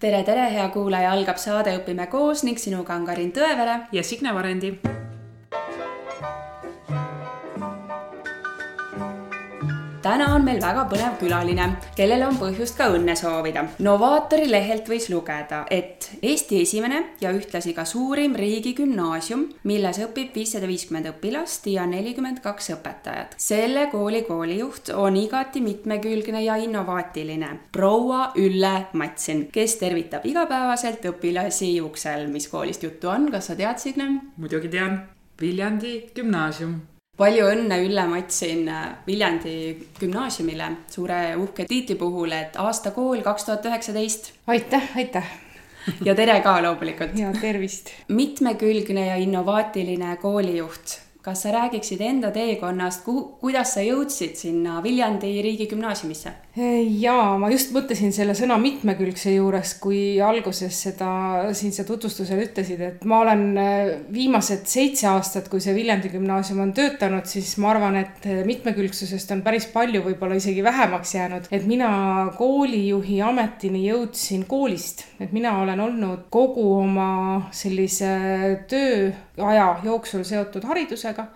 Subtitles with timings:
[0.00, 4.32] tere, tere, hea kuulaja, algab saade Õpime koos ning sinuga on Karin Tõevere ja Signe
[4.32, 4.72] Varendi
[10.10, 11.66] täna on meil väga põnev külaline,
[11.98, 13.62] kellele on põhjust ka õnne soovida.
[13.84, 20.68] Novaatori lehelt võis lugeda, et Eesti esimene ja ühtlasi ka suurim riigigümnaasium, milles õpib viissada
[20.70, 23.38] viiskümmend õpilast ja nelikümmend kaks õpetajat.
[23.38, 31.76] selle kooli koolijuht on igati mitmekülgne ja innovaatiline proua Ülle Matsin, kes tervitab igapäevaselt õpilasi
[31.82, 32.26] uksel.
[32.28, 34.10] mis koolist juttu on, kas sa tead, Signe?
[34.36, 35.04] muidugi tean,
[35.40, 36.80] Viljandi gümnaasium
[37.20, 38.64] palju õnne, Ülle Matsin
[39.06, 39.54] Viljandi
[40.00, 44.32] gümnaasiumile suure uhke tiitli puhul, et aastakool kaks tuhat üheksateist.
[44.46, 45.36] aitäh, aitäh
[46.04, 47.16] ja tere ka loomulikult.
[47.18, 47.92] ja tervist.
[48.08, 55.34] mitmekülgne ja innovaatiline koolijuht kas sa räägiksid enda teekonnast, kuhu, kuidas sa jõudsid sinna Viljandi
[55.44, 56.32] riigigümnaasiumisse?
[56.56, 61.10] Jaa, ma just mõtlesin selle sõna mitmekülgse juures, kui alguses seda
[61.54, 66.64] siin sa tutvustusel ütlesid, et ma olen äh, viimased seitse aastat, kui see Viljandi gümnaasium
[66.64, 71.46] on töötanud, siis ma arvan, et mitmekülgsusest on päris palju, võib-olla isegi vähemaks jäänud.
[71.54, 71.92] et mina
[72.38, 78.10] koolijuhi ametini jõudsin koolist, et mina olen olnud kogu oma sellise
[78.68, 81.30] tööaja jooksul seotud haridusega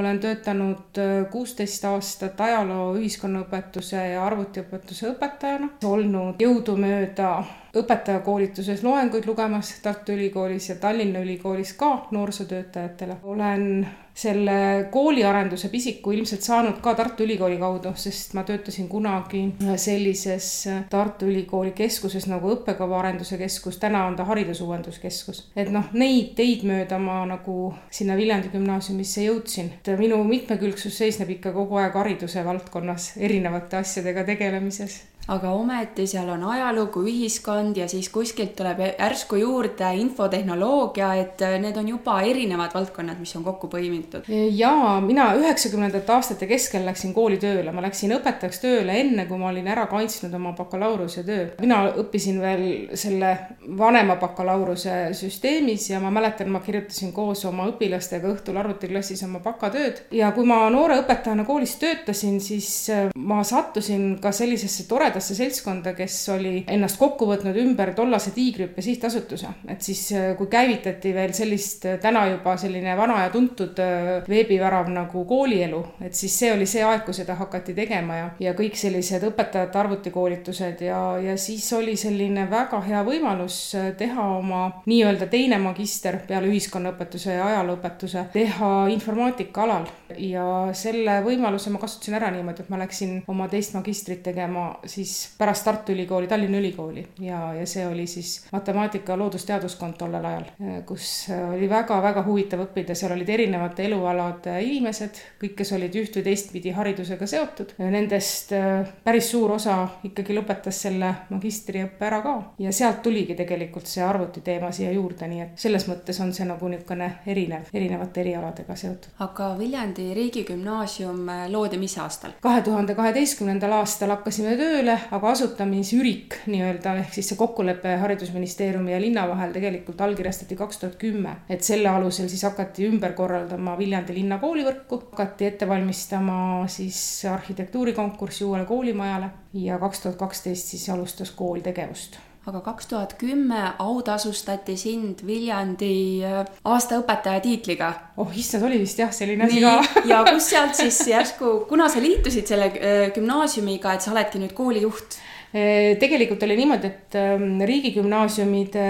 [0.00, 7.32] olen töötanud äh, kuusteist aastat ajaloo, ühiskonnaõpetuse ja arvutiõpetuse õpetajana, olnud jõudumööda
[7.76, 13.16] õpetajakoolituses loenguid lugemas Tartu Ülikoolis ja Tallinna Ülikoolis ka noorsootöötajatele.
[13.22, 19.44] olen selle kooliarenduse pisiku ilmselt saanud ka Tartu Ülikooli kaudu, sest ma töötasin kunagi
[19.76, 25.44] sellises Tartu Ülikooli keskuses nagu õppekava arenduse keskus, täna on ta haridusuuenduskeskus.
[25.56, 29.70] et noh, neid teid mööda ma nagu sinna Viljandi gümnaasiumisse jõudsin.
[29.78, 36.28] et minu mitmekülgsus seisneb ikka kogu aeg hariduse valdkonnas erinevate asjadega tegelemises aga ometi seal
[36.34, 42.74] on ajalugu, ühiskond ja siis kuskilt tuleb järsku juurde infotehnoloogia, et need on juba erinevad
[42.74, 44.26] valdkonnad, mis on kokku põimitud.
[44.56, 49.50] jaa, mina üheksakümnendate aastate keskel läksin kooli tööle, ma läksin õpetajaks tööle enne, kui ma
[49.52, 51.46] olin ära kaitsnud oma bakalaureusetöö.
[51.60, 52.66] mina õppisin veel
[52.98, 53.36] selle
[53.78, 60.02] vanema bakalaureuse süsteemis ja ma mäletan, ma kirjutasin koos oma õpilastega õhtul arvutiklassis oma bakatööd
[60.14, 65.92] ja kui ma noore õpetajana koolis töötasin, siis ma sattusin ka sellisesse toredasse toredasse seltskonda,
[65.94, 69.48] kes oli ennast kokku võtnud ümber tollase Tiigrihüppe sihtasutuse.
[69.68, 74.22] et siis, äh, kui käivitati veel sellist äh, täna juba selline vana ja tuntud äh,
[74.28, 78.54] veebivärav nagu koolielu, et siis see oli see aeg, kui seda hakati tegema ja, ja
[78.54, 85.28] kõik sellised õpetajate arvutikoolitused ja, ja siis oli selline väga hea võimalus teha oma nii-öelda
[85.28, 92.32] teine magister peale ühiskonnaõpetuse ja ajalooõpetuse, teha informaatika alal ja selle võimaluse ma kasutasin ära
[92.32, 97.06] niimoodi, et ma läksin oma teist magistrit tegema siis siis pärast Tartu Ülikooli Tallinna Ülikooli
[97.20, 100.46] ja, ja see oli siis matemaatika loodusteaduskond tollel ajal,
[100.86, 106.26] kus oli väga-väga huvitav õppida, seal olid erinevate elualade inimesed, kõik, kes olid üht või
[106.26, 107.74] teistpidi haridusega seotud.
[107.80, 113.88] Nendest äh, päris suur osa ikkagi lõpetas selle magistriõppe ära ka ja sealt tuligi tegelikult
[113.90, 118.76] see arvutiteema siia juurde, nii et selles mõttes on see nagu niisugune erinev, erinevate erialadega
[118.76, 119.16] seotud.
[119.26, 122.36] aga Viljandi riigigümnaasium loodi mis aastal?
[122.40, 129.00] kahe tuhande kaheteistkümnendal aastal hakkasime tööle, aga asutamisürik nii-öelda ehk siis see kokkulepe Haridusministeeriumi ja
[129.02, 131.36] linna vahel tegelikult allkirjastati kaks tuhat kümme.
[131.48, 138.44] et selle alusel siis hakati ümber korraldama Viljandi linna koolivõrku, hakati ette valmistama siis arhitektuurikonkurssi
[138.44, 139.30] uuele koolimajale
[139.66, 142.18] ja kaks tuhat kaksteist siis alustas kool tegevust
[142.50, 145.94] aga kaks tuhat kümme autasustati sind Viljandi
[146.26, 147.90] äh, aastaõpetaja tiitliga.
[148.20, 149.76] oh issand, oli vist jah, selline asi ka.
[150.10, 154.54] ja kust sealt siis järsku, kuna sa liitusid selle äh, gümnaasiumiga, et sa oledki nüüd
[154.58, 155.20] koolijuht?
[155.50, 158.84] Äh, tegelikult oli niimoodi, et ähm, riigigümnaasiumide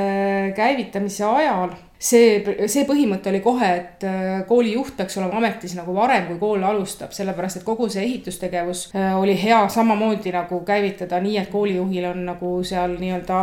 [0.56, 2.40] käivitamise ajal see,
[2.70, 7.12] see põhimõte oli kohe, et äh, koolijuht peaks olema ametis nagu varem, kui kool alustab,
[7.16, 12.24] sellepärast et kogu see ehitustegevus äh, oli hea samamoodi nagu käivitada nii, et koolijuhil on
[12.32, 13.42] nagu seal nii-öelda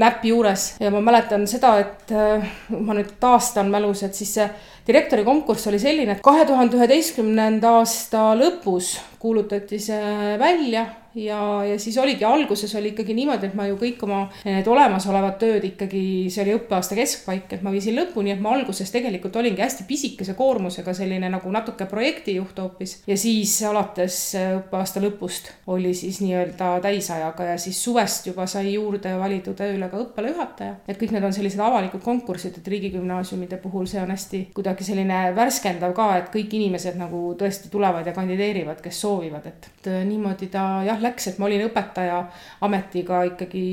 [0.00, 0.70] näpp juures.
[0.80, 4.48] Ja ma mäletan seda, et äh, ma nüüd taastan mälus, et siis see
[4.88, 10.86] direktori konkurss oli selline, et kahe tuhande üheteistkümnenda aasta lõpus kuulutati see välja
[11.18, 15.38] ja, ja siis oligi, alguses oli ikkagi niimoodi, et ma ju kõik oma need olemasolevad
[15.40, 19.62] tööd ikkagi, see oli õppeaasta keskpaik, et ma viisin lõpuni, et ma alguses tegelikult olingi
[19.64, 22.98] hästi pisikese koormusega selline nagu natuke projektijuht hoopis.
[23.06, 29.14] ja siis alates õppeaasta lõpust oli siis nii-öelda täisajaga ja siis suvest juba sai juurde
[29.18, 30.76] valitud tööle ka õppealajuhataja.
[30.88, 35.20] et kõik need on sellised avalikud konkursid, et riigigümnaasiumide puhul see on hästi kuidagi selline
[35.36, 40.82] värskendav ka, et kõik inimesed nagu tõesti tulevad ja kandideerivad, kes soovivad, et niimoodi ta
[40.86, 42.20] jah, läks, et ma olin õpetaja
[42.66, 43.64] ametiga ikkagi,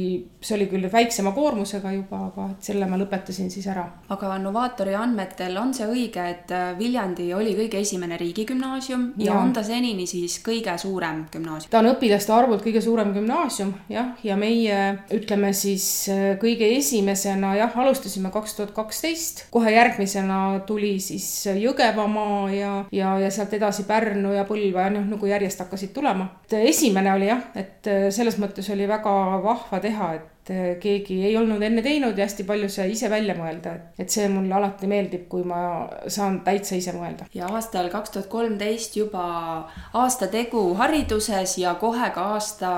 [0.41, 3.85] see oli küll väiksema koormusega juba, aga et selle ma lõpetasin siis ära.
[4.09, 9.53] aga Novaatori andmetel on see õige, et Viljandi oli kõige esimene riigigümnaasium ja, ja on
[9.55, 11.71] ta senini siis kõige suurem gümnaasium?
[11.71, 14.81] ta on õpilaste arvult kõige suurem gümnaasium jah, ja meie
[15.15, 16.07] ütleme siis
[16.41, 23.31] kõige esimesena jah, alustasime kaks tuhat kaksteist, kohe järgmisena tuli siis Jõgevamaa ja, ja, ja
[23.31, 26.27] sealt edasi Pärnu ja Põlva ja noh, nagu järjest hakkasid tulema.
[26.51, 29.13] esimene oli jah, et selles mõttes oli väga
[29.43, 30.51] vahva teha, et
[30.81, 34.53] keegi ei olnud enne teinud ja hästi palju sai ise välja mõelda, et see mulle
[34.53, 35.61] alati meeldib, kui ma
[36.07, 37.29] saan täitsa ise mõelda.
[37.33, 39.25] ja aastal kaks tuhat kolmteist juba
[39.93, 42.75] aasta tegu hariduses ja kohe ka aasta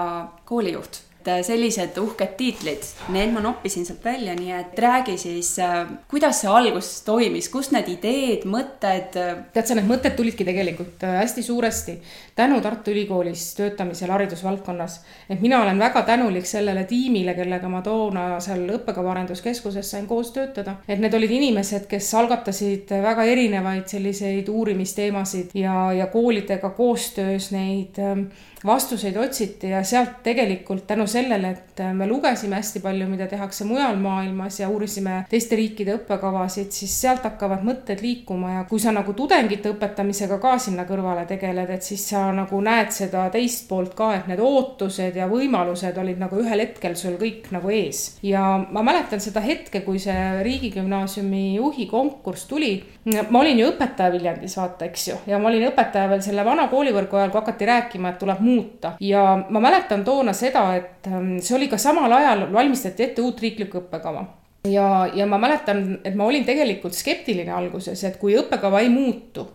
[0.47, 5.53] koolijuht et äh, sellised uhked tiitlid, need ma noppisin sealt välja, nii et räägi siis,
[5.59, 9.17] äh, kuidas see algus toimis, kust need ideed, mõtted?
[9.19, 11.97] Äh, tead sa, need mõtted tulidki tegelikult hästi suuresti
[12.37, 15.01] tänu Tartu Ülikoolis töötamisele haridusvaldkonnas.
[15.29, 20.31] et mina olen väga tänulik sellele tiimile, kellega ma toona seal õppekava arenduskeskuses sain koos
[20.31, 20.75] töötada.
[20.87, 27.99] et need olid inimesed, kes algatasid väga erinevaid selliseid uurimisteemasid ja, ja koolidega koostöös neid
[27.99, 28.29] ähm,
[28.65, 33.95] vastuseid otsiti ja sealt tegelikult tänu sellele, et me lugesime hästi palju, mida tehakse mujal
[34.01, 39.13] maailmas ja uurisime teiste riikide õppekavasid, siis sealt hakkavad mõtted liikuma ja kui sa nagu
[39.13, 44.13] tudengite õpetamisega ka sinna kõrvale tegeled, et siis sa nagu näed seda teist poolt ka,
[44.17, 48.17] et need ootused ja võimalused olid nagu ühel hetkel sul kõik nagu ees.
[48.25, 52.83] ja ma mäletan seda hetke, kui see riigigümnaasiumi juhi konkurss tuli.
[53.29, 56.67] ma olin ju õpetaja Viljandis, vaata, eks ju, ja ma olin õpetaja veel selle vana
[56.71, 58.95] koolivõrgu ajal, kui hakati rääkima, et tuleb muuta.
[59.03, 63.41] Ja ma mäletan toona seda, et ähm, see oli ka samal ajal valmistati ette uut
[63.43, 64.25] riiklikku õppekava.
[64.67, 69.45] Ja, ja ma mäletan, et ma olin tegelikult skeptiline alguses, et kui õppekava ei muutu,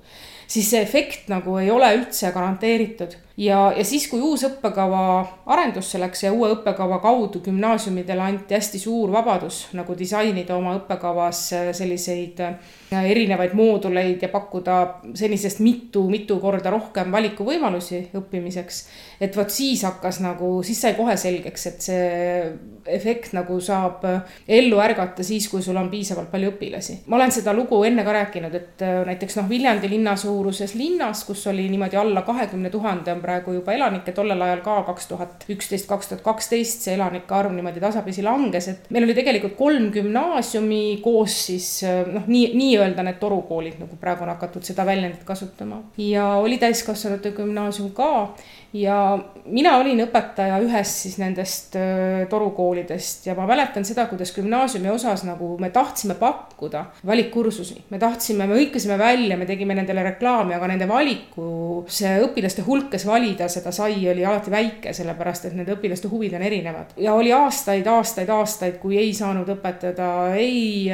[0.46, 5.02] siis see efekt nagu ei ole üldse garanteeritud ja, ja siis, kui uus õppekava
[5.52, 11.40] arendusse läks ja uue õppekava kaudu gümnaasiumidele anti hästi suur vabadus nagu disainida oma õppekavas
[11.76, 14.78] selliseid äh, erinevaid mooduleid ja pakkuda
[15.18, 18.82] senisest mitu-mitu korda rohkem valikuvõimalusi õppimiseks.
[19.20, 22.06] et vot siis hakkas nagu, siis sai kohe selgeks, et see
[22.86, 24.04] efekt nagu saab
[24.48, 26.98] ellu ärgata siis, kui sul on piisavalt palju õpilasi.
[27.06, 31.24] ma olen seda lugu enne ka rääkinud, et äh, näiteks noh, Viljandi linna suuruses linnas,
[31.24, 35.46] kus oli niimoodi alla kahekümne tuhande on praegu juba elanikke, tollel ajal ka kaks tuhat
[35.52, 39.90] üksteist, kaks tuhat kaksteist see elanike arv niimoodi tasapisi langes, et meil oli tegelikult kolm
[39.94, 45.82] gümnaasiumi koos siis noh, nii, nii-öelda need torukoolid, nagu praegu on hakatud seda väljendit kasutama.
[45.96, 48.12] ja oli täiskasvanute gümnaasium ka
[48.72, 48.96] ja
[49.52, 55.26] mina olin õpetaja ühes siis nendest äh, torukoolidest ja ma mäletan seda, kuidas gümnaasiumi osas
[55.28, 57.84] nagu me tahtsime pakkuda valikkursusi.
[57.90, 62.88] me tahtsime, me hõikasime välja, me tegime nendele reklaami, aga nende valiku, see õpilaste hulk,
[62.94, 66.96] kes valida seda sai, oli alati väike, sellepärast et nende õpilaste huvid on erinevad.
[66.96, 70.90] ja oli aastaid, aastaid, aastaid, kui ei saanud õpetada ei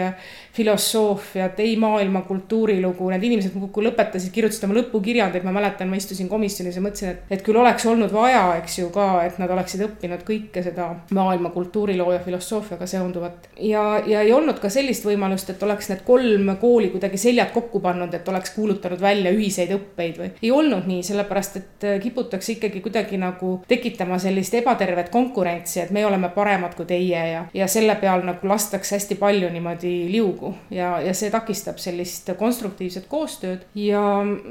[0.59, 6.31] filosoofiat, ei maailma kultuurilugu, need inimesed muudkui lõpetasid, kirjutasid oma lõpukirjandeid, ma mäletan, ma istusin
[6.31, 9.85] komisjonis ja mõtlesin, et, et küll oleks olnud vaja, eks ju ka, et nad oleksid
[9.87, 13.49] õppinud kõike seda maailma kultuuriloo ja filosoofiaga seonduvat.
[13.63, 17.83] ja, ja ei olnud ka sellist võimalust, et oleks need kolm kooli kuidagi seljad kokku
[17.85, 20.33] pannud, et oleks kuulutanud välja ühiseid õppeid või.
[20.43, 26.05] ei olnud nii, sellepärast et kiputakse ikkagi kuidagi nagu tekitama sellist ebatervet konkurentsi, et me
[26.07, 30.97] oleme paremad kui teie ja, ja selle peal nagu lastakse hästi palju niimoodi liugu ja,
[31.05, 33.67] ja see takistab sellist konstruktiivset koostööd.
[33.75, 34.03] ja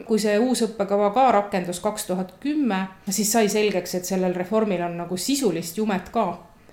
[0.08, 4.84] kui see uus õppekava ka rakendus kaks tuhat kümme, siis sai selgeks, et sellel reformil
[4.86, 6.28] on nagu sisulist jumet ka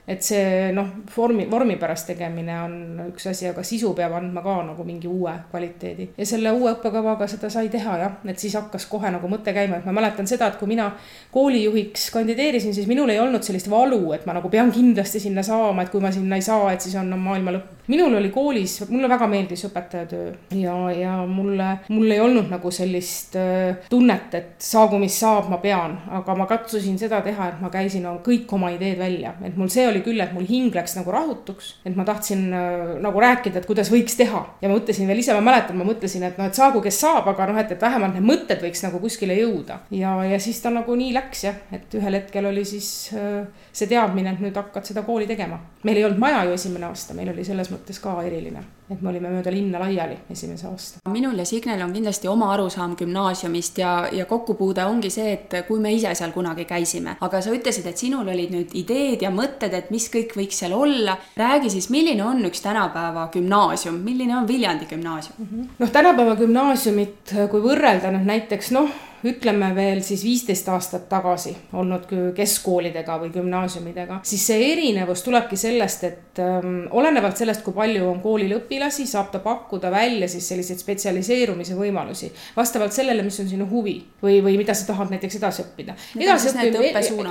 [0.07, 2.75] et see noh, vormi, vormi pärast tegemine on
[3.07, 6.11] üks asi, aga sisu peab andma ka nagu mingi uue kvaliteedi.
[6.19, 9.81] ja selle uue õppekavaga seda sai teha jah, et siis hakkas kohe nagu mõte käima,
[9.81, 10.91] et ma mäletan seda, et kui mina
[11.33, 15.87] koolijuhiks kandideerisin, siis minul ei olnud sellist valu, et ma nagu pean kindlasti sinna saama,
[15.87, 17.74] et kui ma sinna ei saa, et siis on maailma lõpp.
[17.89, 23.39] Minul oli koolis, mulle väga meeldis õpetajatöö ja, ja mulle, mul ei olnud nagu sellist
[23.41, 27.73] äh, tunnet, et saagu mis saab, ma pean, aga ma katsusin seda teha, et ma
[27.73, 30.97] käisin kõik oma ideed välja, et mul see oli oli küll, et mul hing läks
[30.99, 35.09] nagu rahutuks, et ma tahtsin äh, nagu rääkida, et kuidas võiks teha ja ma mõtlesin
[35.09, 37.75] veel ise, ma mäletan, ma mõtlesin, et noh, et saagu, kes saab, aga noh, et,
[37.75, 39.81] et vähemalt need mõtted võiks nagu kuskile jõuda.
[39.95, 43.91] ja, ja siis ta nagu nii läks jah, et ühel hetkel oli siis äh, see
[43.91, 45.61] teadmine, et nüüd hakkad seda kooli tegema.
[45.85, 49.09] meil ei olnud maja ju esimene aasta, meil oli selles mõttes ka eriline et me
[49.09, 51.01] olime mööda linna laiali esimese aasta.
[51.13, 55.81] minul ja Signel on kindlasti oma arusaam gümnaasiumist ja, ja kokkupuude ongi see, et kui
[55.81, 59.73] me ise seal kunagi käisime, aga sa ütlesid, et sinul olid nüüd ideed ja mõtted,
[59.77, 61.17] et mis kõik võiks seal olla.
[61.37, 65.75] räägi siis, milline on üks tänapäeva gümnaasium, milline on Viljandi gümnaasium mm -hmm.?
[65.79, 68.93] noh, tänapäeva gümnaasiumit, kui võrrelda nüüd näiteks noh
[69.25, 76.05] ütleme veel siis viisteist aastat tagasi olnud keskkoolidega või gümnaasiumidega, siis see erinevus tulebki sellest,
[76.05, 80.83] et ähm, olenevalt sellest, kui palju on koolil õpilasi, saab ta pakkuda välja siis selliseid
[80.83, 85.65] spetsialiseerumise võimalusi vastavalt sellele, mis on sinu huvi või, või mida sa tahad näiteks edasi
[85.65, 85.97] õppida.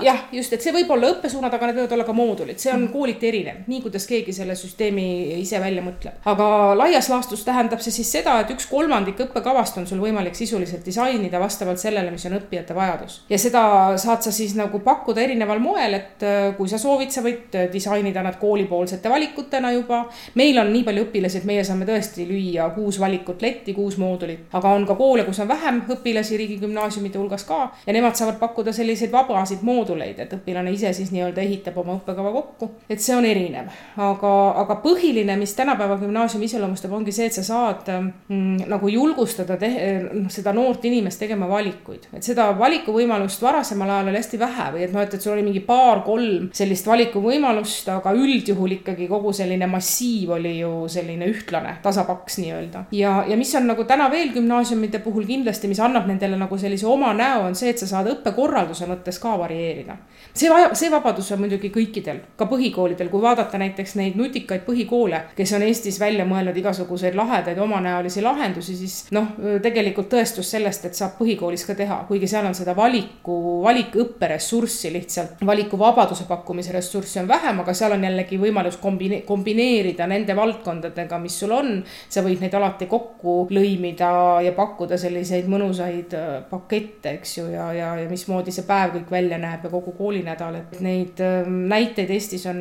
[0.05, 2.87] jah, just, et see võib olla õppesuunad, aga need võivad olla ka moodulid, see on
[2.87, 2.93] mm.
[2.95, 5.07] kooliti erinev, nii kuidas keegi selle süsteemi
[5.39, 6.17] ise välja mõtleb.
[6.33, 10.85] aga laias laastus tähendab see siis seda, et üks kolmandik õppekavast on sul võimalik sisuliselt
[10.85, 13.21] disainida vastavalt sellele, mis on õppijate vajadus.
[13.29, 13.63] ja seda
[14.01, 17.67] saad sa siis nagu pakkuda erineval moel, et äh, kui sa soovid, sa võid äh,
[17.73, 20.03] disainida nad koolipoolsete valikutena juba.
[20.39, 24.47] meil on nii palju õpilasi, et meie saame tõesti lüüa kuus valikut letti, kuus moodulit,
[24.53, 28.73] aga on ka koole, kus on vähem õpilasi riigigümnaasiumide hulgas ka ja nemad saavad pakkuda
[28.73, 32.71] selliseid vabasid mooduleid, et õpilane ise siis nii-öelda ehitab oma õppekava kokku.
[32.89, 37.43] et see on erinev, aga, aga põhiline, mis tänapäeva gümnaasiumi iseloomustab, ongi see, et sa
[37.45, 39.69] saad mm, nagu julgustada te,
[40.11, 41.72] noh, seda noort inimest tegema valikuid,
[42.13, 45.45] et seda valikuvõimalust varasemal ajal oli hästi vähe või et noh, et, et sul oli
[45.45, 52.39] mingi paar-kolm sellist valikuvõimalust, aga üldjuhul ikkagi kogu selline massiiv oli ju selline ühtlane, tasapaks
[52.41, 52.85] nii-öelda.
[52.95, 56.87] ja, ja mis on nagu täna veel gümnaasiumide puhul kindlasti, mis annab nendele nagu sellise
[56.87, 59.97] oma näo, on see, et sa saad õppekorralduse mõttes ka varieerida.
[60.33, 65.53] see, see vabadus on muidugi kõikidel, ka põhikoolidel, kui vaadata näiteks neid nutikaid põhikoole, kes
[65.57, 71.17] on Eestis välja mõelnud igasuguseid lahedaid omanäolisi lahendusi, siis noh, tegelikult tõestus sellest, et saab
[71.53, 77.59] põhikoolis ka teha, kuigi seal on seda valiku, valikõpperessurssi lihtsalt, valikuvabaduse pakkumise ressurssi on vähem,
[77.61, 81.83] aga seal on jällegi võimalus kombine-, kombineerida nende valdkondadega, mis sul on.
[82.09, 87.71] sa võid neid alati kokku lõimida ja pakkuda selliseid mõnusaid äh, pakette, eks ju, ja,
[87.73, 92.11] ja, ja mismoodi see päev kõik välja näeb ja kogu koolinädal, et neid ähm, näiteid
[92.13, 92.59] Eestis on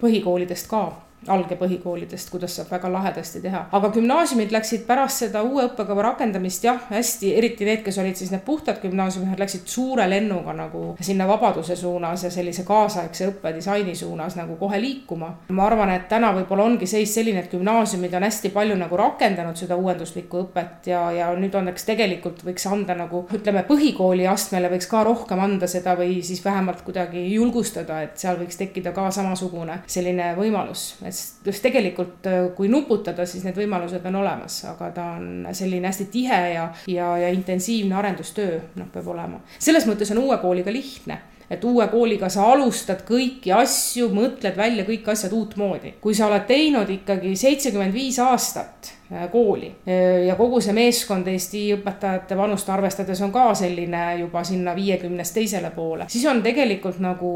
[0.00, 0.86] põhikoolidest ka
[1.28, 3.64] algpõhikoolidest, kuidas saab väga lahedasti teha.
[3.72, 8.30] aga gümnaasiumid läksid pärast seda uue õppekava rakendamist jah, hästi, eriti need, kes olid siis
[8.32, 14.36] need puhtad gümnaasiumid, läksid suure lennuga nagu sinna vabaduse suunas ja sellise kaasaegse õppedisaini suunas
[14.36, 15.34] nagu kohe liikuma.
[15.48, 19.56] ma arvan, et täna võib-olla ongi seis selline, et gümnaasiumid on hästi palju nagu rakendanud
[19.56, 24.70] seda uuenduslikku õpet ja, ja nüüd on, eks tegelikult võiks anda nagu ütleme, põhikooli astmele
[24.72, 29.10] võiks ka rohkem anda seda või siis vähemalt kuidagi julgustada, et seal võiks tekkida ka
[29.14, 34.90] samasugune selline võimalus, et sest tegelikult, äh, kui nuputada, siis need võimalused on olemas, aga
[34.94, 39.40] ta on selline hästi tihe ja, ja, ja intensiivne arendustöö, noh, peab olema.
[39.58, 44.84] selles mõttes on uue kooliga lihtne et uue kooliga sa alustad kõiki asju, mõtled välja
[44.88, 45.94] kõik asjad uutmoodi.
[46.00, 48.94] kui sa oled teinud ikkagi seitsekümmend viis aastat
[49.32, 49.74] kooli.
[49.88, 55.34] Äh, ja kogu see meeskond Eesti õpetajate vanust arvestades on ka selline juba sinna viiekümnest
[55.34, 57.30] teisele poole, siis on tegelikult nagu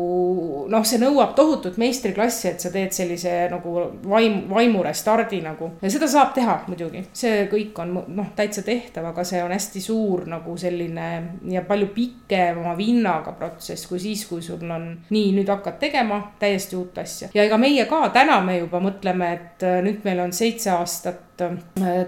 [0.70, 3.74] noh, see nõuab tohutut meistriklassi, et sa teed sellise nagu
[4.08, 5.70] vaim, vaimu restardi nagu.
[5.82, 9.82] ja seda saab teha muidugi, see kõik on noh, täitsa tehtav, aga see on hästi
[9.82, 11.08] suur nagu selline
[11.52, 16.76] ja palju pikema vinnaga protsess kui siis, kui sul on nii, nüüd hakkad tegema täiesti
[16.76, 17.30] uut asja.
[17.34, 21.27] ja ega meie ka täna me juba mõtleme, et äh, nüüd meil on seitse aastat
[21.27, 21.27] Äh,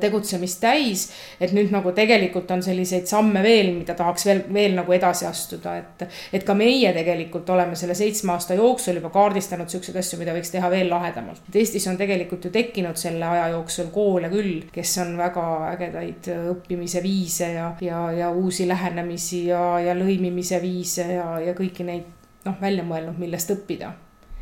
[0.01, 1.05] tegutsemist täis.
[1.41, 5.77] et nüüd nagu tegelikult on selliseid samme veel, mida tahaks veel, veel nagu edasi astuda,
[5.79, 6.05] et.
[6.33, 10.53] et ka meie tegelikult oleme selle seitsme aasta jooksul juba kaardistanud siukseid asju, mida võiks
[10.53, 11.43] teha veel lahedamalt.
[11.49, 16.31] et Eestis on tegelikult ju tekkinud selle aja jooksul koole küll, kes on väga ägedaid
[16.55, 22.09] õppimise viise ja, ja, ja uusi lähenemisi ja, ja lõimimise viise ja, ja kõiki neid
[22.45, 23.93] noh, välja mõelnud, millest õppida.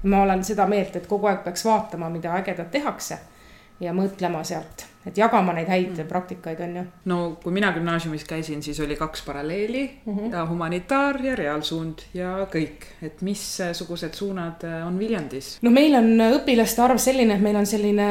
[0.03, 3.19] ma olen seda meelt, et kogu aeg peaks vaatama, mida ägedat tehakse
[3.81, 6.09] ja mõtlema sealt, et jagama neid häid mm.
[6.11, 6.85] praktikaid, on ju.
[7.11, 10.49] no kui mina gümnaasiumis käisin, siis oli kaks paralleeli mm -hmm.
[10.49, 15.59] humanitaar ja reaalsuund ja kõik, et missugused suunad äh, on Viljandis?
[15.63, 18.09] no meil on õpilaste arv selline, et meil on selline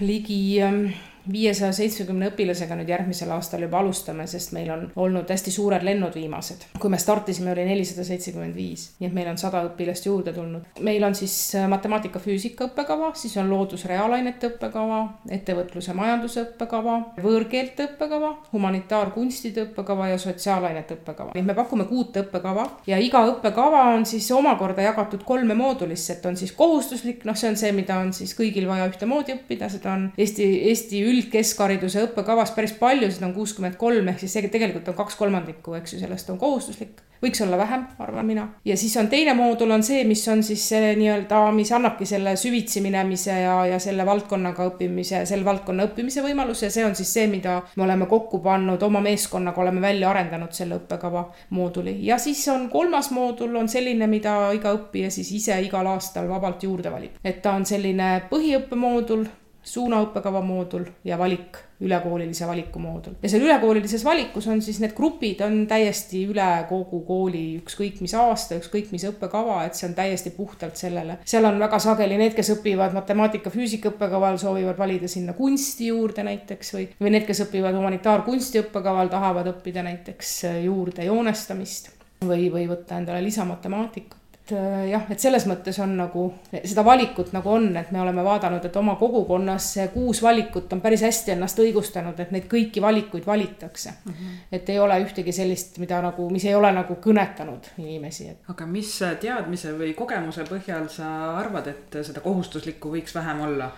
[0.00, 0.86] ligi ähm,
[1.32, 6.14] viiesaja seitsmekümne õpilasega nüüd järgmisel aastal juba alustame, sest meil on olnud hästi suured lennud
[6.14, 6.66] viimased.
[6.80, 10.66] kui me startisime, oli nelisada seitsekümmend viis, nii et meil on sada õpilast juurde tulnud.
[10.80, 15.00] meil on siis äh, matemaatika-füüsika õppekava, siis on loodus-reaalainete õppekava,
[15.38, 21.34] ettevõtluse majanduse õppekava, võõrkeelte õppekava, humanitaarkunstide õppekava ja sotsiaalainete õppekava.
[21.34, 26.18] nii et me pakume kuut õppekava ja iga õppekava on siis omakorda jagatud kolme moodulisse,
[26.18, 29.70] et on siis kohustuslik, noh, see on see, mida on siis kõigil vaja ühtemoodi õppida,
[29.72, 34.50] seda on Eesti, Eesti üldkeskhariduse õppekavas päris palju, seda on kuuskümmend kolm, ehk siis see
[34.52, 37.02] tegelikult on kaks kolmandikku, eks ju, sellest on kohustuslik.
[37.24, 38.42] võiks olla vähem, arvan mina.
[38.64, 42.82] ja siis on teine moodul on see, mis on siis nii-öelda, mis annabki selle süvitsi
[42.84, 47.60] minemise ja, ja selle valdkonnaga õppimise, selle valdkonna õppimise võimaluse, see on siis see, mida
[47.76, 51.96] me oleme kokku pannud oma meeskonnaga, oleme välja arendanud selle õppekava mooduli.
[52.06, 56.62] ja siis on kolmas moodul on selline, mida iga õppija siis ise igal aastal vabalt
[56.62, 57.16] juurde valib.
[57.24, 59.26] et ta on selline põhiõppemoodul
[59.64, 63.16] suunaõppekava moodul ja valik, ülekoolilise valiku moodul.
[63.22, 68.14] ja seal ülekoolilises valikus on siis need grupid on täiesti üle kogu kooli, ükskõik mis
[68.18, 71.18] aasta, ükskõik mis õppekava, et see on täiesti puhtalt sellele.
[71.24, 76.74] seal on väga sageli need, kes õpivad matemaatika-füüsika õppekaval, soovivad valida sinna kunsti juurde näiteks
[76.76, 81.90] või, või need, kes õpivad humanitaarkunsti õppekaval, tahavad õppida näiteks juurde joonestamist
[82.24, 87.70] või, või võtta endale äh, jah, et selles mõttes on nagu, seda valikut nagu on,
[87.80, 92.18] et me oleme vaadanud, et oma kogukonnas see kuus valikut on päris hästi ennast õigustanud,
[92.20, 94.12] et neid kõiki valikuid valitakse mm.
[94.12, 94.36] -hmm.
[94.52, 98.38] et ei ole ühtegi sellist, mida nagu, mis ei ole nagu kõnetanud inimesi et....
[98.48, 103.70] aga mis teadmise või kogemuse põhjal sa arvad, et seda kohustuslikku võiks vähem olla?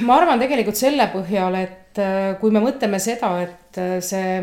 [0.00, 4.40] ma arvan tegelikult selle põhjal, et äh, kui me mõtleme seda, et äh, see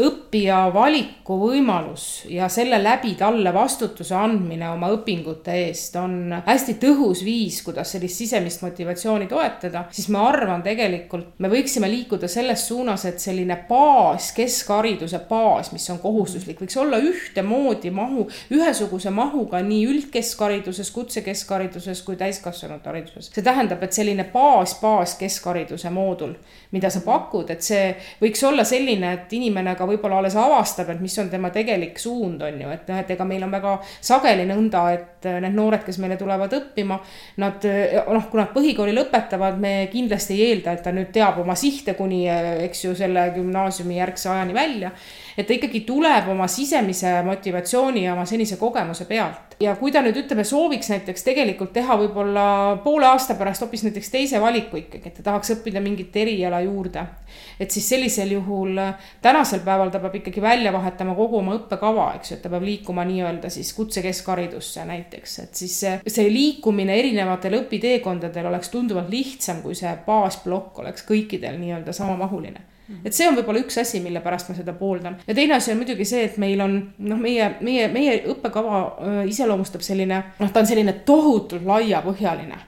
[0.00, 7.58] õppija valikuvõimalus ja selle läbi talle vastutuse andmine oma õpingute eest on hästi tõhus viis,
[7.66, 13.20] kuidas sellist sisemist motivatsiooni toetada, siis ma arvan, tegelikult me võiksime liikuda selles suunas, et
[13.20, 18.24] selline baas, keskhariduse baas, mis on kohustuslik, võiks olla ühtemoodi mahu,
[18.56, 23.28] ühesuguse mahuga nii üldkeskhariduses, kutsekeskhariduses kui täiskasvanute hariduses.
[23.28, 26.32] see tähendab, et selline baas, baas keskhariduse moodul,
[26.72, 27.92] mida sa pakud, et see
[28.24, 32.42] võiks olla selline, et inimene ka võib-olla alles avastab, et mis on tema tegelik suund,
[32.46, 35.82] on ju, et noh, et ega meil on väga sageli nõnda, et äh, need noored,
[35.86, 37.00] kes meile tulevad õppima,
[37.42, 41.42] nad äh, noh, kui nad põhikooli lõpetavad, me kindlasti ei eelda, et ta nüüd teab
[41.42, 44.94] oma sihte kuni, äh, eks ju, selle gümnaasiumi järgse ajani välja
[45.36, 49.56] et ta ikkagi tuleb oma sisemise motivatsiooni ja oma senise kogemuse pealt.
[49.60, 52.44] ja kui ta nüüd ütleme, sooviks näiteks tegelikult teha võib-olla
[52.84, 57.04] poole aasta pärast hoopis näiteks teise valiku ikkagi, et ta tahaks õppida mingit eriala juurde.
[57.60, 58.76] et siis sellisel juhul
[59.22, 62.66] tänasel päeval ta peab ikkagi välja vahetama kogu oma õppekava, eks ju, et ta peab
[62.66, 69.62] liikuma nii-öelda siis kutsekeskharidusse näiteks, et siis see, see liikumine erinevatel õpiteekondadel oleks tunduvalt lihtsam,
[69.64, 72.68] kui see baasplokk oleks kõikidel nii-öelda samamahuline
[73.04, 75.16] et see on võib-olla üks asi, mille pärast ma seda pooldan.
[75.26, 78.82] ja teine asi on muidugi see, et meil on noh, meie, meie, meie õppekava
[79.30, 82.58] iseloomustab selline, noh, ta on selline tohutult laiapõhjaline.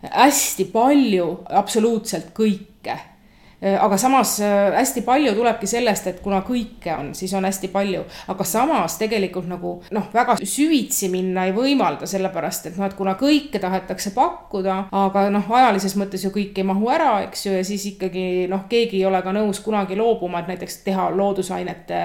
[0.00, 1.28] hästi palju
[1.60, 2.96] absoluutselt kõike
[3.60, 8.06] aga samas äh, hästi palju tulebki sellest, et kuna kõike on, siis on hästi palju,
[8.32, 13.18] aga samas tegelikult nagu noh, väga süvitsi minna ei võimalda, sellepärast et noh, et kuna
[13.20, 17.66] kõike tahetakse pakkuda, aga noh, ajalises mõttes ju kõik ei mahu ära, eks ju, ja
[17.66, 22.00] siis ikkagi noh, keegi ei ole ka nõus kunagi loobuma, et näiteks teha loodusainete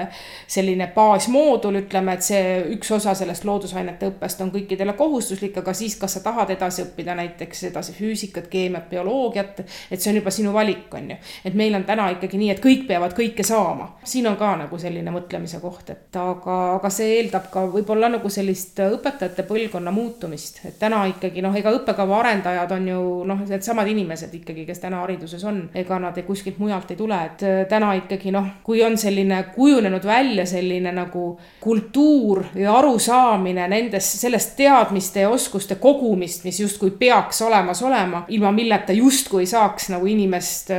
[0.52, 2.44] selline baasmoodul, ütleme, et see
[2.76, 7.16] üks osa sellest loodusainete õppest on kõikidele kohustuslik, aga siis, kas sa tahad edasi õppida
[7.16, 11.76] näiteks edasi füüsikat, keemiat, bioloogiat, et see on juba sinu valik, on ju et meil
[11.78, 13.92] on täna ikkagi nii, et kõik peavad kõike saama.
[14.04, 18.30] siin on ka nagu selline mõtlemise koht, et aga, aga see eeldab ka võib-olla nagu
[18.30, 23.90] sellist õpetajate põlvkonna muutumist, et täna ikkagi noh, ega õppekava arendajad on ju noh, needsamad
[23.92, 27.94] inimesed ikkagi, kes täna hariduses on, ega nad ei kuskilt mujalt ei tule, et täna
[28.02, 31.28] ikkagi noh, kui on selline kujunenud välja selline nagu
[31.62, 38.52] kultuur ja arusaamine nendest, sellest teadmiste ja oskuste kogumist, mis justkui peaks olemas olema, ilma
[38.56, 40.74] milleta justkui saaks nagu inimest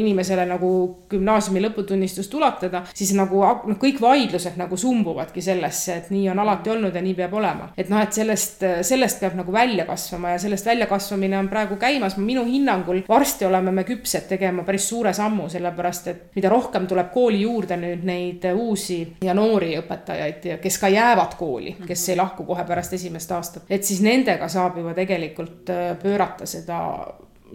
[0.00, 0.70] inimesele nagu
[1.10, 6.72] gümnaasiumi lõputunnistust ulatada, siis nagu noh, kõik vaidlused nagu sumbuvadki sellesse, et nii on alati
[6.74, 7.70] olnud ja nii peab olema.
[7.76, 12.16] et noh, et sellest, sellest peab nagu välja kasvama ja sellest väljakasvamine on praegu käimas,
[12.16, 17.12] minu hinnangul varsti oleme me küpsed tegema päris suure sammu, sellepärast et mida rohkem tuleb
[17.14, 22.46] kooli juurde nüüd neid uusi ja noori õpetajaid, kes ka jäävad kooli, kes ei lahku
[22.48, 26.80] kohe pärast esimest aastat, et siis nendega saab juba tegelikult äh, pöörata seda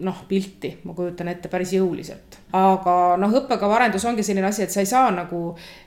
[0.04, 2.38] noh, pilti, ma kujutan ette, päris jõuliselt.
[2.56, 5.40] aga noh, õppekava arendus ongi selline asi, et sa ei saa nagu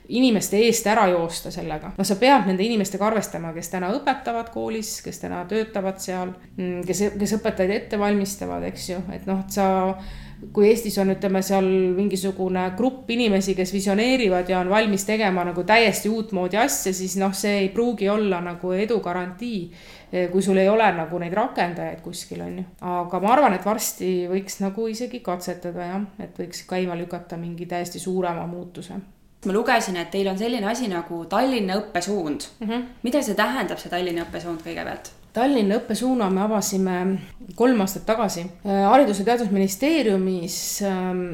[0.08, 1.92] inimeste eest ära joosta sellega.
[1.98, 6.82] no sa pead nende inimestega arvestama, kes täna õpetavad koolis, kes täna töötavad seal, mm,
[6.88, 9.70] kes, kes õpetajaid ette valmistavad, eks ju, et noh, et sa
[10.54, 15.64] kui Eestis on, ütleme seal mingisugune grupp inimesi, kes visioneerivad ja on valmis tegema nagu
[15.68, 19.60] täiesti uutmoodi asja, siis noh, see ei pruugi olla nagu edu garantii
[20.32, 22.64] kui sul ei ole nagu neid rakendajaid kuskil, on ju.
[22.80, 27.66] aga ma arvan, et varsti võiks nagu isegi katsetada jah, et võiks käima lükata mingi
[27.70, 28.98] täiesti suurema muutuse
[29.46, 32.68] ma lugesin, et teil on selline asi nagu Tallinna õppesuund mm.
[32.68, 32.84] -hmm.
[33.02, 35.12] mida see tähendab, see Tallinna õppesuund kõigepealt?
[35.32, 36.96] Tallinna õppesuuna me avasime
[37.54, 38.44] kolm aastat tagasi.
[38.64, 41.24] haridus- ja Teadusministeeriumis ähm,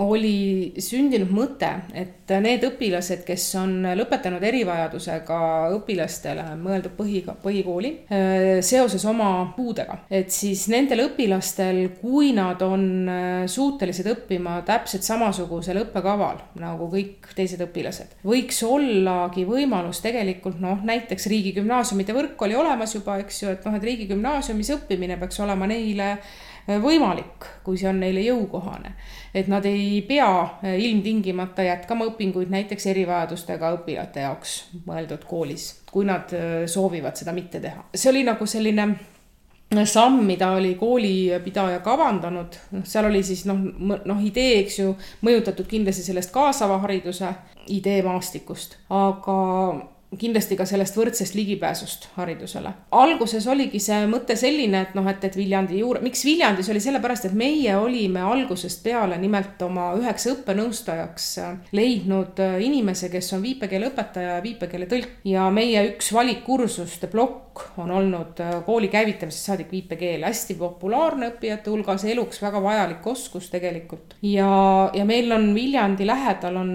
[0.00, 5.38] oli sündinud mõte, et need õpilased, kes on lõpetanud erivajadusega
[5.76, 12.86] õpilastele mõeldud põhi, põhikooli äh, seoses oma puudega, et siis nendel õpilastel, kui nad on
[13.10, 20.80] äh, suutelised õppima täpselt samasugusel õppekaval nagu kõik teised õpilased, võiks ollagi võimalus tegelikult noh,
[20.86, 25.68] näiteks riigigümnaasiumide võrk oli olemas juba, eks ju, et noh, et riigigümnaasiumis õppimine peaks olema
[25.70, 26.16] neile
[26.66, 28.94] võimalik, kui see on neile jõukohane.
[29.34, 30.28] Et nad ei pea
[30.76, 36.32] ilmtingimata jätkama õpinguid näiteks erivajadustega õpilaste jaoks mõeldud koolis, kui nad
[36.66, 37.86] soovivad seda mitte teha.
[37.94, 38.88] see oli nagu selline
[39.84, 43.58] samm, mida oli koolipidaja kavandanud, noh, seal oli siis noh,
[44.04, 44.92] noh, idee, eks ju,
[45.24, 47.32] mõjutatud kindlasti sellest kaasava hariduse
[47.72, 49.38] ideemaastikust, aga
[50.18, 52.72] kindlasti ka sellest võrdsest ligipääsust haridusele.
[52.90, 57.28] alguses oligi see mõte selline, et noh, et, et Viljandi juurde, miks Viljandis oli sellepärast,
[57.28, 61.28] et meie olime algusest peale nimelt oma üheks õppenõustajaks
[61.72, 68.88] leidnud inimese, kes on viipekeeleõpetaja ja viipekeeletõlk ja meie üks valikkursuste plokk on olnud kooli
[68.92, 74.16] käivitamisest saadik viipekeel, hästi populaarne õppijate hulgas, eluks väga vajalik oskus tegelikult.
[74.22, 76.72] ja, ja meil on Viljandi lähedal on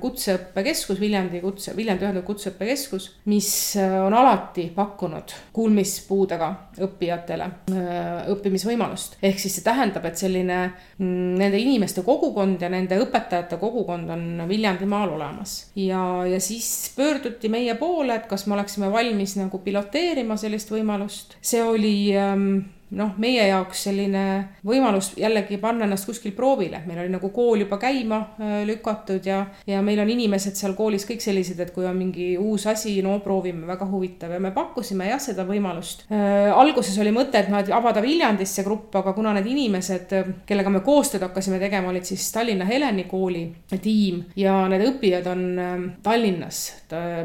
[0.00, 6.48] kutseõppekeskus, Viljandi kutse, Viljandi ühendatud kutse kutseõppekeskus, mis äh, on alati pakkunud kuulmispuudega
[6.84, 9.18] õppijatele äh, õppimisvõimalust.
[9.22, 10.58] ehk siis see tähendab, et selline
[10.98, 15.70] mm, nende inimeste kogukond ja nende õpetajate kogukond on Viljandimaal olemas.
[15.76, 21.36] ja, ja siis pöörduti meie poole, et kas me oleksime valmis nagu piloteerima sellist võimalust.
[21.40, 22.64] see oli ähm,
[22.94, 24.24] noh, meie jaoks selline
[24.66, 29.40] võimalus jällegi panna ennast kuskil proovile, meil oli nagu kool juba käima äh, lükatud ja,
[29.66, 33.16] ja meil on inimesed seal koolis kõik sellised, et kui on mingi uus asi, no
[33.24, 36.50] proovime, väga huvitav ja me pakkusime jah, seda võimalust äh,.
[36.54, 40.14] alguses oli mõte, et noh, et avada Viljandis see grupp, aga kuna need inimesed,
[40.46, 45.46] kellega me koostööd hakkasime tegema, olid siis Tallinna Heleni kooli tiim ja need õppijad on
[45.58, 47.24] äh, Tallinnas äh,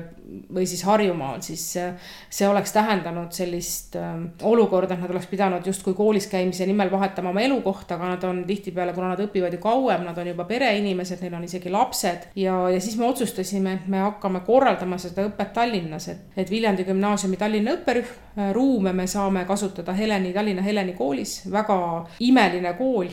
[0.53, 1.93] või siis Harjumaal, siis äh,
[2.29, 6.91] see oleks tähendanud sellist äh, olukorda, et nad oleks pidanud pidanud justkui koolis käimise nimel
[6.91, 10.45] vahetama oma elukohta, aga nad on tihtipeale, kuna nad õpivad ju kauem, nad on juba
[10.45, 12.29] pereinimesed, neil on isegi lapsed.
[12.35, 16.85] Ja, ja siis me otsustasime, et me hakkame korraldama seda õpet Tallinnas, et, et Viljandi
[16.87, 21.79] gümnaasiumi Tallinna õpperühm, äh, ruume me saame kasutada Heleni, Tallinna Heleni koolis, väga
[22.19, 23.11] imeline kool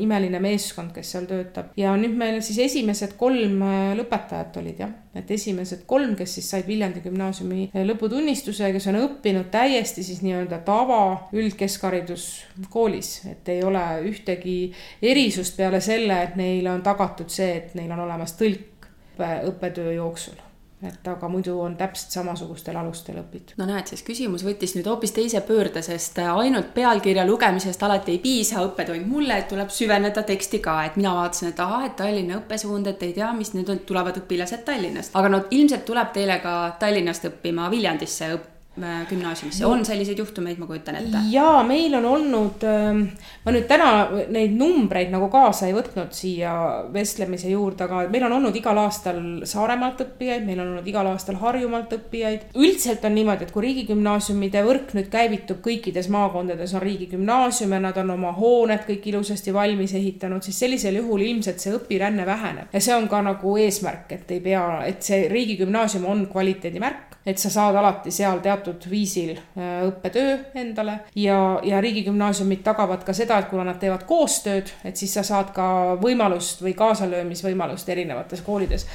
[0.00, 1.72] imeline meeskond, kes seal töötab.
[1.76, 6.48] Ja nüüd meil siis esimesed kolm äh, lõpetajat olid jah, et esimesed kolm, kes siis
[6.54, 11.02] said Viljandi gümnaasiumi äh, lõputunnistuse, kes on õppinud täiesti siis nii-öelda tava
[11.36, 14.56] üldkeskhariduskoolis, et ei ole ühtegi
[15.02, 18.88] erisust peale selle, et neile on tagatud see, et neil on olemas tõlk
[19.22, 20.40] õppetöö jooksul
[20.88, 23.54] et aga muidu on täpselt samasugustel alustel õpitud.
[23.58, 28.22] no näed, siis küsimus võttis nüüd hoopis teise pöörde, sest ainult pealkirja lugemisest alati ei
[28.22, 32.40] piisa, õppetund mulle, et tuleb süveneda teksti ka, et mina vaatasin, et ahah, et Tallinna
[32.40, 36.40] õppesuund, et ei tea, mis nüüd on, tulevad õpilased Tallinnast, aga no ilmselt tuleb teile
[36.42, 41.18] ka Tallinnast õppima Viljandisse õppima gümnaasiumisse, on selliseid juhtumeid, ma kujutan ette?
[41.30, 43.02] jaa, meil on olnud, ähm,
[43.44, 43.88] ma nüüd täna
[44.32, 46.54] neid numbreid nagu kaasa ei võtnud siia
[46.92, 51.36] vestlemise juurde, aga meil on olnud igal aastal Saaremaalt õppijaid, meil on olnud igal aastal
[51.42, 52.48] Harjumaalt õppijaid.
[52.56, 58.16] üldiselt on niimoodi, et kui riigigümnaasiumide võrk nüüd käivitub, kõikides maakondades on riigigümnaasiume, nad on
[58.16, 62.96] oma hooned kõik ilusasti valmis ehitanud, siis sellisel juhul ilmselt see õpiränne väheneb ja see
[62.96, 67.76] on ka nagu eesmärk, et ei pea, et see riigigümnaasium on kvaliteedimärk et sa saad
[67.78, 70.98] alati seal teatud viisil äh, õppetöö endale.
[71.14, 75.52] Ja, ja riigigümnaasiumid tagavad ka seda, et kuna nad teevad koostööd, et siis sa saad
[75.54, 75.66] ka
[76.02, 78.86] võimalust või kaasalöömisvõimalust erinevates koolides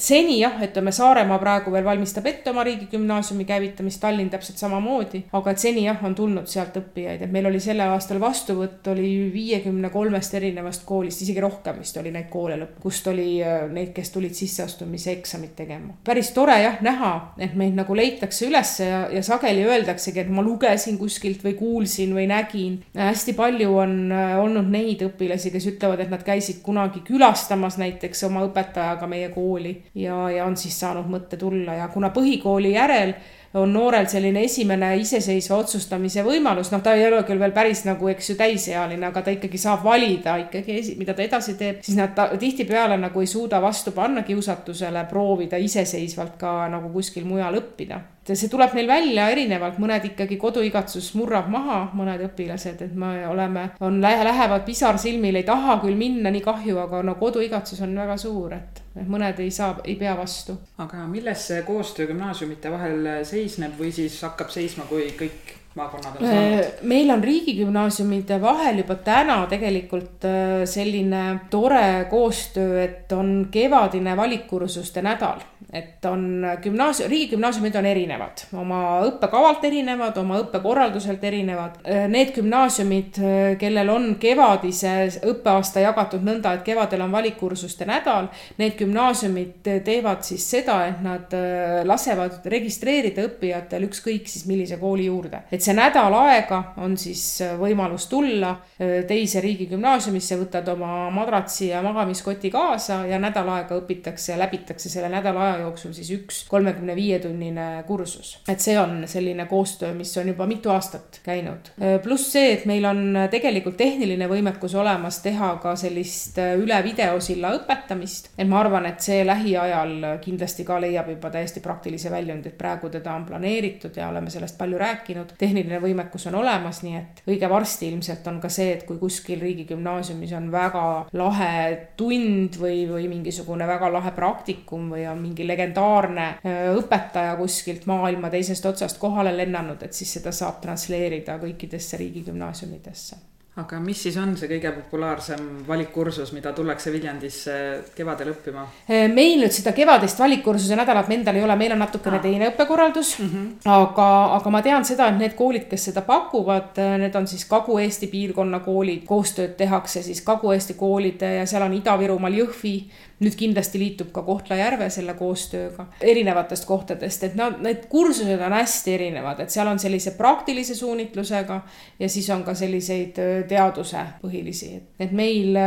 [0.00, 5.52] seni jah, ütleme Saaremaa praegu veel valmistab ette oma riigigümnaasiumi käivitamist, Tallinn täpselt samamoodi, aga
[5.52, 9.90] et seni jah, on tulnud sealt õppijaid, et meil oli sellel aastal vastuvõtt oli viiekümne
[9.92, 14.12] kolmest erinevast koolist, isegi rohkem vist oli neid koole lõpp, kust oli äh, neid, kes
[14.14, 15.94] tulid sisseastumise eksamit tegema.
[16.04, 20.44] päris tore jah näha, et meid nagu leitakse ülesse ja, ja sageli öeldaksegi, et ma
[20.46, 22.80] lugesin kuskilt või kuulsin või nägin.
[22.96, 28.24] hästi palju on äh, olnud neid õpilasi, kes ütlevad, et nad käisid kunagi külastamas näiteks
[28.30, 33.14] oma õpetajaga meie kooli ja, ja on siis saanud mõtte tulla ja kuna põhikooli järel
[33.54, 38.08] on noorel selline esimene iseseisva otsustamise võimalus, noh, ta ei ole küll veel päris nagu,
[38.12, 42.14] eks ju, täisealine, aga ta ikkagi saab valida ikkagi, mida ta edasi teeb, siis nad
[42.38, 48.00] tihtipeale nagu ei suuda vastu panna kiusatusele proovida iseseisvalt ka nagu kuskil mujal õppida.
[48.30, 53.64] See tuleb neil välja erinevalt, mõned ikkagi koduigatsus murrab maha, mõned õpilased, et me oleme,
[53.82, 58.14] on, lähevad pisar silmil, ei taha küll minna, nii kahju, aga no koduigatsus on väga
[58.20, 60.60] suur, et mõned ei saa, ei pea vastu.
[60.78, 63.39] aga milles see koostöö gümnaasiumite vahel seisneb
[63.78, 66.82] või siis hakkab seisma, kui kõik maakonnad on saanud?
[66.82, 75.02] meil on riigigümnaasiumide vahel juba täna tegelikult äh, selline tore koostöö, et on kevadine valikkursuste
[75.02, 81.78] nädal et on gümnaasium, riigigümnaasiumid on erinevad, oma õppekavalt erinevad, oma õppekorralduselt erinevad.
[82.10, 83.20] Need gümnaasiumid,
[83.60, 84.94] kellel on kevadise
[85.30, 91.38] õppeaasta jagatud nõnda, et kevadel on valikkursuste nädal, need gümnaasiumid teevad siis seda, et nad
[91.86, 95.44] lasevad registreerida õppijatel ükskõik siis millise kooli juurde.
[95.52, 97.22] et et see nädal aega on siis
[97.60, 104.38] võimalus tulla teise riigigümnaasiumisse, võtad oma madratsi ja magamiskoti kaasa ja nädal aega õpitakse ja
[104.40, 108.38] läbitakse selle nädala aja jooksul siis üks kolmekümne viie tunnine kursus.
[108.48, 111.68] et see on selline koostöö, mis on juba mitu aastat käinud.
[112.02, 118.32] pluss see, et meil on tegelikult tehniline võimekus olemas teha ka sellist üle videosilla õpetamist,
[118.38, 122.88] et ma arvan, et see lähiajal kindlasti ka leiab juba täiesti praktilise väljundi, et praegu
[122.88, 125.36] teda on planeeritud ja oleme sellest palju rääkinud.
[125.50, 129.40] Tehniline võimekus on olemas, nii et õige varsti ilmselt on ka see, et kui kuskil
[129.42, 130.84] riigigümnaasiumis on väga
[131.18, 131.54] lahe
[131.98, 136.28] tund või, või mingisugune väga lahe praktikum või on mingi legendaarne
[136.76, 143.80] õpetaja kuskilt maailma teisest otsast kohale lennanud, et siis seda saab transleerida kõikidesse riigigümnaasiumidesse aga
[143.82, 147.54] mis siis on see kõige populaarsem valikkursus, mida tullakse Viljandisse
[147.96, 148.62] kevadel õppima?
[149.10, 152.22] Meil nüüd seda kevadist valikkursuse nädalat endal ei ole, meil on natukene ah.
[152.22, 153.32] teine õppekorraldus mm.
[153.32, 153.50] -hmm.
[153.74, 154.08] aga,
[154.38, 158.62] aga ma tean seda, et need koolid, kes seda pakuvad, need on siis Kagu-Eesti piirkonna
[158.62, 162.76] koolid, koostööd tehakse siis Kagu-Eesti koolide ja seal on Ida-Virumaal Jõhvi,
[163.20, 168.94] nüüd kindlasti liitub ka Kohtla-Järve selle koostööga erinevatest kohtadest, et nad, need kursused on hästi
[168.96, 171.60] erinevad, et seal on sellise praktilise suunitlusega
[172.00, 175.58] ja siis on ka selliseid teaduse põhilisi, et meil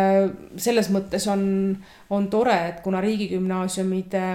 [0.58, 1.46] selles mõttes on,
[2.10, 4.26] on tore, et kuna riigigümnaasiumide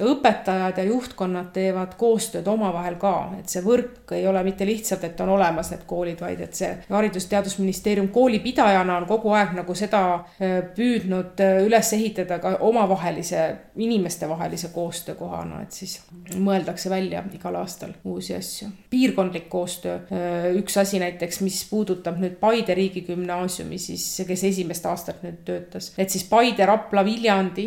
[0.00, 5.20] õpetajad ja juhtkonnad teevad koostööd omavahel ka, et see võrk ei ole mitte lihtsalt, et
[5.20, 10.58] on olemas need koolid, vaid et see Haridus-Teadusministeerium koolipidajana on kogu aeg nagu seda äh,
[10.76, 13.44] püüdnud äh, üles ehitada ka omavahelise,
[13.76, 15.98] inimestevahelise koostöökohana, et siis
[16.36, 18.70] mõeldakse välja igal aastal uusi asju.
[18.90, 25.22] piirkondlik koostöö, äh, üks asi näiteks, mis puudutab nüüd Paide riigigümnaasiumi, siis kes esimest aastat
[25.26, 27.66] nüüd töötas, et siis Paide, Rapla, Viljandi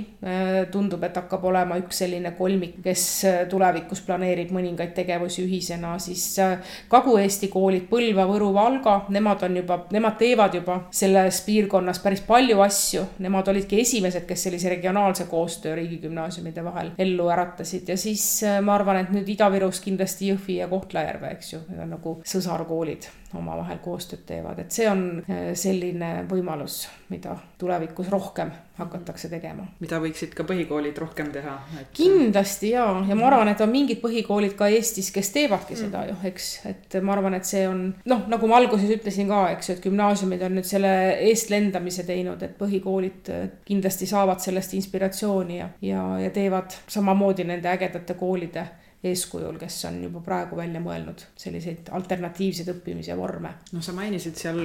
[0.72, 5.98] tundub, et hakkab olema üks selline selline kolmik, kes äh, tulevikus planeerib mõningaid tegevusi ühisena,
[6.00, 6.60] siis äh,
[6.92, 12.62] Kagu-Eesti koolid Põlva, Võru, Valga, nemad on juba, nemad teevad juba selles piirkonnas päris palju
[12.62, 13.06] asju.
[13.22, 18.76] Nemad olidki esimesed, kes sellise regionaalse koostöö riigigümnaasiumide vahel ellu äratasid ja siis äh, ma
[18.78, 23.80] arvan, et nüüd Ida-Virus kindlasti Jõhvi ja Kohtla-Järve, eks ju, need on nagu sõsarkoolid omavahel
[23.84, 29.65] koostööd teevad, et see on äh, selline võimalus, mida tulevikus rohkem hakatakse tegema.
[29.80, 31.91] mida võiksid ka põhikoolid rohkem teha et...?
[31.96, 35.82] kindlasti ja, ja ma arvan, et on mingid põhikoolid ka Eestis, kes teevadki mm.
[35.82, 39.44] seda ju, eks, et ma arvan, et see on noh, nagu ma alguses ütlesin ka,
[39.56, 40.94] eks ju, et gümnaasiumid on nüüd selle
[41.30, 47.72] eestlendamise teinud, et põhikoolid äh, kindlasti saavad sellest inspiratsiooni ja, ja, ja teevad samamoodi nende
[47.72, 48.67] ägedate koolide
[49.04, 53.56] eeskujul, kes on juba praegu välja mõelnud selliseid alternatiivseid õppimise vorme.
[53.74, 54.60] no sa mainisid seal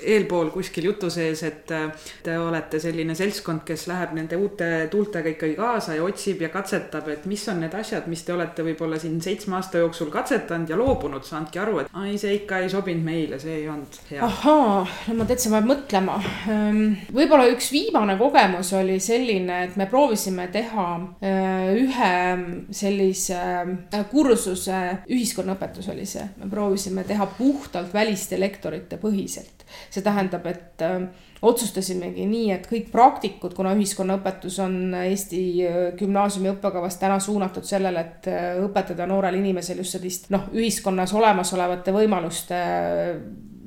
[0.00, 1.68] eelpool kuskil jutu sees, et
[2.24, 7.10] te olete selline seltskond, kes läheb nende uute tuultega ikkagi kaasa ja otsib ja katsetab,
[7.12, 10.80] et mis on need asjad, mis te olete võib-olla siin seitsme aasta jooksul katsetanud ja
[10.80, 14.24] loobunud, saanudki aru, et ai, see ikka ei sobinud meile, see ei olnud hea.
[14.24, 16.16] ahaa, no ma täitsa pean mõtlema.
[16.48, 20.88] Ehm, võib-olla üks viimane kogemus oli selline, et me proovisime teha
[21.20, 22.12] äh, ühe
[22.72, 23.42] sellise
[23.92, 24.78] Äh, kursuse
[25.12, 29.64] ühiskonnaõpetus oli see, me proovisime teha puhtalt väliste lektorite põhiselt.
[29.90, 31.06] see tähendab, et äh,
[31.42, 38.00] otsustasimegi nii, et kõik praktikud, kuna ühiskonnaõpetus on Eesti äh, gümnaasiumi õppekavas täna suunatud sellele,
[38.00, 38.28] et
[38.64, 42.60] õpetada noorel inimesel just sellist noh, ühiskonnas olemasolevate võimaluste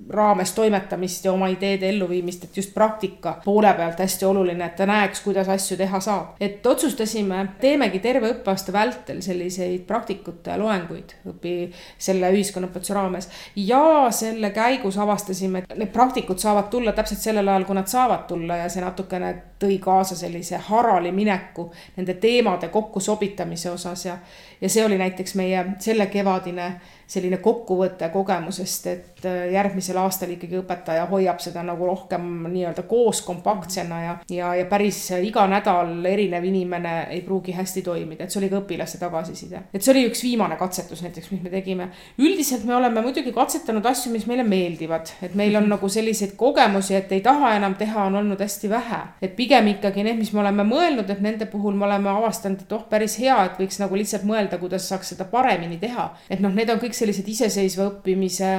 [0.09, 4.85] raames toimetamist ja oma ideede elluviimist, et just praktika poole pealt hästi oluline, et ta
[4.85, 6.35] näeks, kuidas asju teha saab.
[6.39, 11.55] et otsustasime, teemegi terve õppeaasta vältel selliseid praktikute loenguid õpi
[11.97, 17.65] selle ühiskonnaõpetuse raames ja selle käigus avastasime, et need praktikud saavad tulla täpselt sellel ajal,
[17.65, 23.71] kui nad saavad tulla ja see natukene tõi kaasa sellise harali mineku nende teemade kokkusobitamise
[23.71, 24.17] osas ja,
[24.61, 26.69] ja see oli näiteks meie selle kevadine
[27.07, 33.21] selline kokkuvõte kogemusest, et äh, järgmisel aastal ikkagi õpetaja hoiab seda nagu rohkem nii-öelda koos
[33.25, 38.41] kompaktsena ja, ja, ja päris iga nädal erinev inimene ei pruugi hästi toimida, et see
[38.41, 39.61] oli ka õpilaste tagasiside.
[39.73, 41.89] et see oli üks viimane katsetus näiteks, mis me tegime.
[42.17, 46.95] üldiselt me oleme muidugi katsetanud asju, mis meile meeldivad, et meil on nagu selliseid kogemusi,
[46.97, 49.01] et ei taha enam teha, on olnud hästi vähe.
[49.21, 52.73] et pigem ikkagi need, mis me oleme mõelnud, et nende puhul me oleme avastanud, et
[52.73, 56.09] oh, päris hea, et võiks nagu lihtsalt mõelda, kuidas saaks seda paremini teha.
[56.29, 58.51] et noh, need on kõik sellised iseseisva õppimise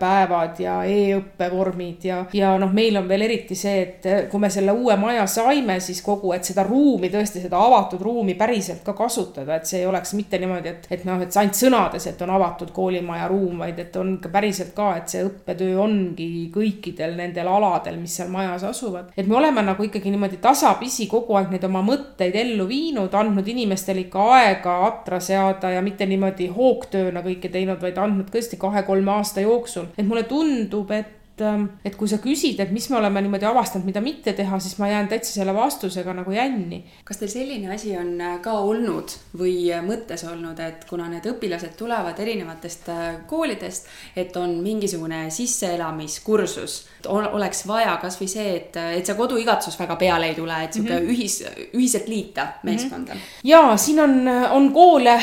[0.00, 4.72] päevad ja e-õppevormid ja, ja noh, meil on veel eriti see, et kui me selle
[4.74, 9.58] uue maja saime, siis kogu, et seda ruumi tõesti, seda avatud ruumi päriselt ka kasutada,
[9.58, 12.72] et see ei oleks mitte niimoodi, et, et noh, et ainult sõnades, et on avatud
[12.74, 17.98] koolimaja ruum, vaid et on ka päriselt ka, et see õppetöö ongi kõikidel nendel aladel,
[18.00, 19.12] mis seal majas asuvad.
[19.16, 23.48] et me oleme nagu ikkagi niimoodi tasapisi kogu aeg neid oma mõtteid ellu viinud, andnud
[23.48, 29.12] inimestele ikka aega atra seada ja mitte niimoodi hoogtööna kõike teinud, vaid andnud tõesti kahe-kolme
[29.16, 29.86] aasta jooksul.
[29.96, 31.04] et mulle tundub, et
[31.40, 34.78] Ähm, et kui sa küsid, et mis me oleme niimoodi avastanud, mida mitte teha, siis
[34.80, 36.82] ma jään täitsa selle vastusega nagu jänni.
[37.04, 41.26] kas teil selline asi on äh, ka olnud või äh, mõttes olnud, et kuna need
[41.30, 49.06] õpilased tulevad erinevatest äh, koolidest, et on mingisugune sisseelamiskursus, oleks vaja kasvõi see, et, et
[49.06, 51.14] see koduigatsus väga peale ei tule, et sihuke mm -hmm.
[51.14, 51.38] ühis,
[51.72, 53.18] ühiselt liita meeskonda mm.
[53.20, 53.48] -hmm.
[53.48, 55.18] ja siin on, on koole,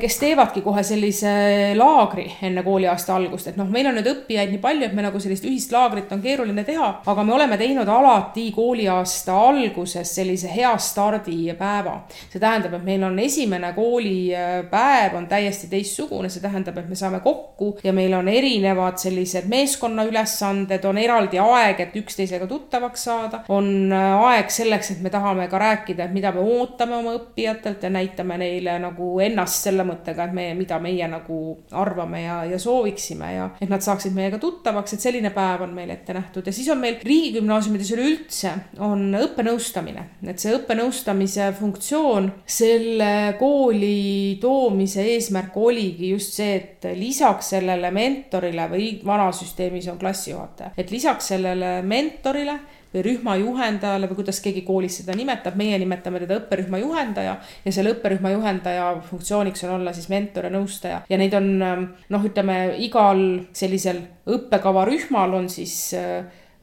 [0.00, 4.58] kes teevadki kohe sellise laagri enne kooliaasta algust, et noh, meil on nüüd õppijaid nii
[4.58, 7.88] palju, et me nagu sellist ühist ühist laagrit on keeruline teha, aga me oleme teinud
[7.90, 12.04] alati kooliaasta alguses sellise hea stardipäeva.
[12.30, 17.20] see tähendab, et meil on esimene koolipäev on täiesti teistsugune, see tähendab, et me saame
[17.20, 23.92] kokku ja meil on erinevad sellised meeskonnaülesanded, on eraldi aeg, et üksteisega tuttavaks saada, on
[23.92, 28.38] aeg selleks, et me tahame ka rääkida, et mida me ootame oma õppijatelt ja näitame
[28.38, 33.50] neile nagu ennast selle mõttega, et me, mida meie nagu arvame ja, ja sooviksime ja
[33.60, 36.68] et nad saaksid meiega tuttavaks, et selline päev päev on meil ette nähtud ja siis
[36.72, 38.52] on meil riigigümnaasiumides üleüldse
[38.84, 47.54] on õppenõustamine, et see õppenõustamise funktsioon, selle kooli toomise eesmärk oligi just see, et lisaks
[47.54, 52.58] sellele mentorile või vanas süsteemis on klassijuhataja, et lisaks sellele mentorile
[52.94, 57.72] või rühma juhendajale või kuidas keegi koolis seda nimetab, meie nimetame teda õpperühma juhendaja ja
[57.74, 61.00] selle õpperühma juhendaja funktsiooniks on olla siis mentor ja nõustaja.
[61.08, 63.24] Ja neid on noh, ütleme igal
[63.56, 65.92] sellisel õppekava rühmal on siis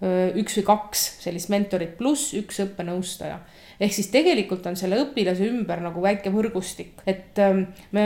[0.06, 3.40] üks või kaks sellist mentorit pluss üks õppenõustaja.
[3.80, 7.40] Ehk siis tegelikult on selle õpilase ümber nagu väike võrgustik, et
[7.96, 8.06] me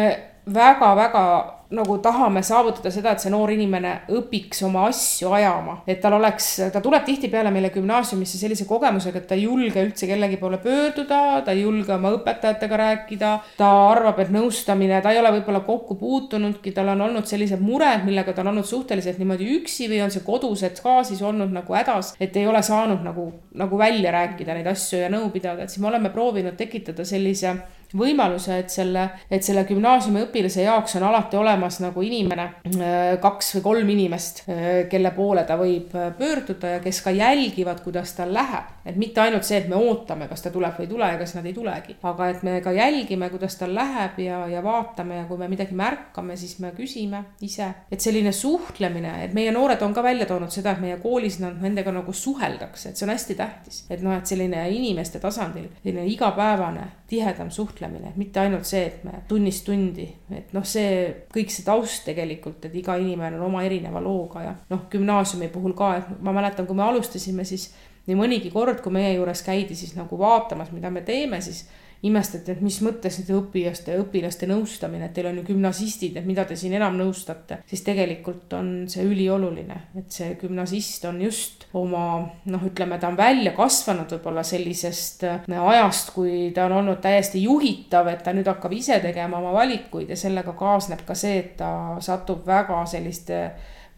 [0.49, 1.23] väga-väga
[1.69, 6.47] nagu tahame saavutada seda, et see noor inimene õpiks oma asju ajama, et tal oleks,
[6.73, 11.21] ta tuleb tihtipeale meile gümnaasiumisse sellise kogemusega, et ta ei julge üldse kellegi poole pöörduda,
[11.45, 15.99] ta ei julge oma õpetajatega rääkida, ta arvab, et nõustamine, ta ei ole võib-olla kokku
[16.01, 20.13] puutunudki, tal on olnud sellised mured, millega ta on olnud suhteliselt niimoodi üksi või on
[20.13, 23.29] see kodused ka siis olnud nagu hädas, et ei ole saanud nagu,
[23.61, 27.59] nagu välja rääkida neid asju ja nõu pidada, et siis me oleme proovinud tekitada sellise
[27.97, 33.55] võimaluse, et selle, et selle gümnaasiumi õpilase jaoks on alati olemas nagu inimene, äh, kaks
[33.57, 38.13] või kolm inimest, äh, kelle poole ta võib äh, pöörduda ja kes ka jälgivad, kuidas
[38.17, 38.75] tal läheb.
[38.89, 41.35] et mitte ainult see, et me ootame, kas ta tuleb või ei tule ja kas
[41.35, 45.25] nad ei tulegi, aga et me ka jälgime, kuidas tal läheb ja, ja vaatame ja
[45.29, 47.67] kui me midagi märkame, siis me küsime ise.
[47.91, 51.61] et selline suhtlemine, et meie noored on ka välja toonud seda, et meie koolis nad
[51.61, 53.83] nendega nagu suheldakse, et see on hästi tähtis.
[53.89, 59.23] et noh, et selline inimeste tasandil, selline igapäevane tihedam suhtlemine, mitte ainult see, et me
[59.27, 64.01] tunnist tundi, et noh, see kõik see taust tegelikult, et iga inimene on oma erineva
[64.03, 67.69] looga ja noh, gümnaasiumi puhul ka, et ma mäletan, kui me alustasime, siis
[68.09, 71.67] nii mõnigi kord, kui meie juures käidi siis nagu vaatamas, mida me teeme, siis
[72.03, 76.45] imestati, et mis mõttes nüüd õpilaste, õpilaste nõustamine, et teil on ju gümnasistid, et mida
[76.47, 82.03] te siin enam nõustate, siis tegelikult on see ülioluline, et see gümnasist on just oma
[82.47, 87.43] noh, ütleme, ta on välja kasvanud võib-olla sellisest äh, ajast, kui ta on olnud täiesti
[87.43, 91.57] juhitav, et ta nüüd hakkab ise tegema oma valikuid ja sellega kaasneb ka see, et
[91.59, 93.43] ta satub väga selliste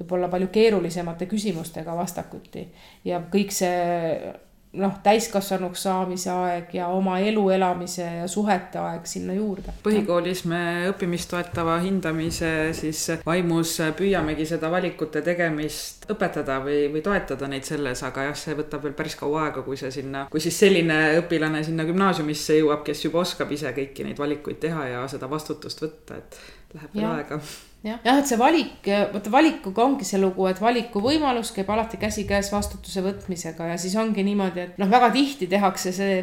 [0.01, 2.67] võib-olla palju keerulisemate küsimustega vastakuti.
[3.05, 4.33] Ja kõik see
[4.79, 9.73] noh, täiskasvanuks saamise aeg ja oma elu elamise ja suhete aeg sinna juurde.
[9.83, 10.61] põhikoolis me
[10.91, 18.03] õppimist toetava hindamise siis vaimus püüamegi seda valikute tegemist õpetada või, või toetada neid selles,
[18.07, 21.63] aga jah, see võtab veel päris kaua aega, kui see sinna, kui siis selline õpilane
[21.67, 26.21] sinna gümnaasiumisse jõuab, kes juba oskab ise kõiki neid valikuid teha ja seda vastutust võtta,
[26.21, 26.39] et
[26.77, 27.41] läheb veel aega
[27.83, 32.51] jah, jah, et see valik, vaata valikuga ongi see lugu, et valikuvõimalus käib alati käsikäes
[32.53, 36.19] vastutuse võtmisega ja siis ongi niimoodi, et noh, väga tihti tehakse see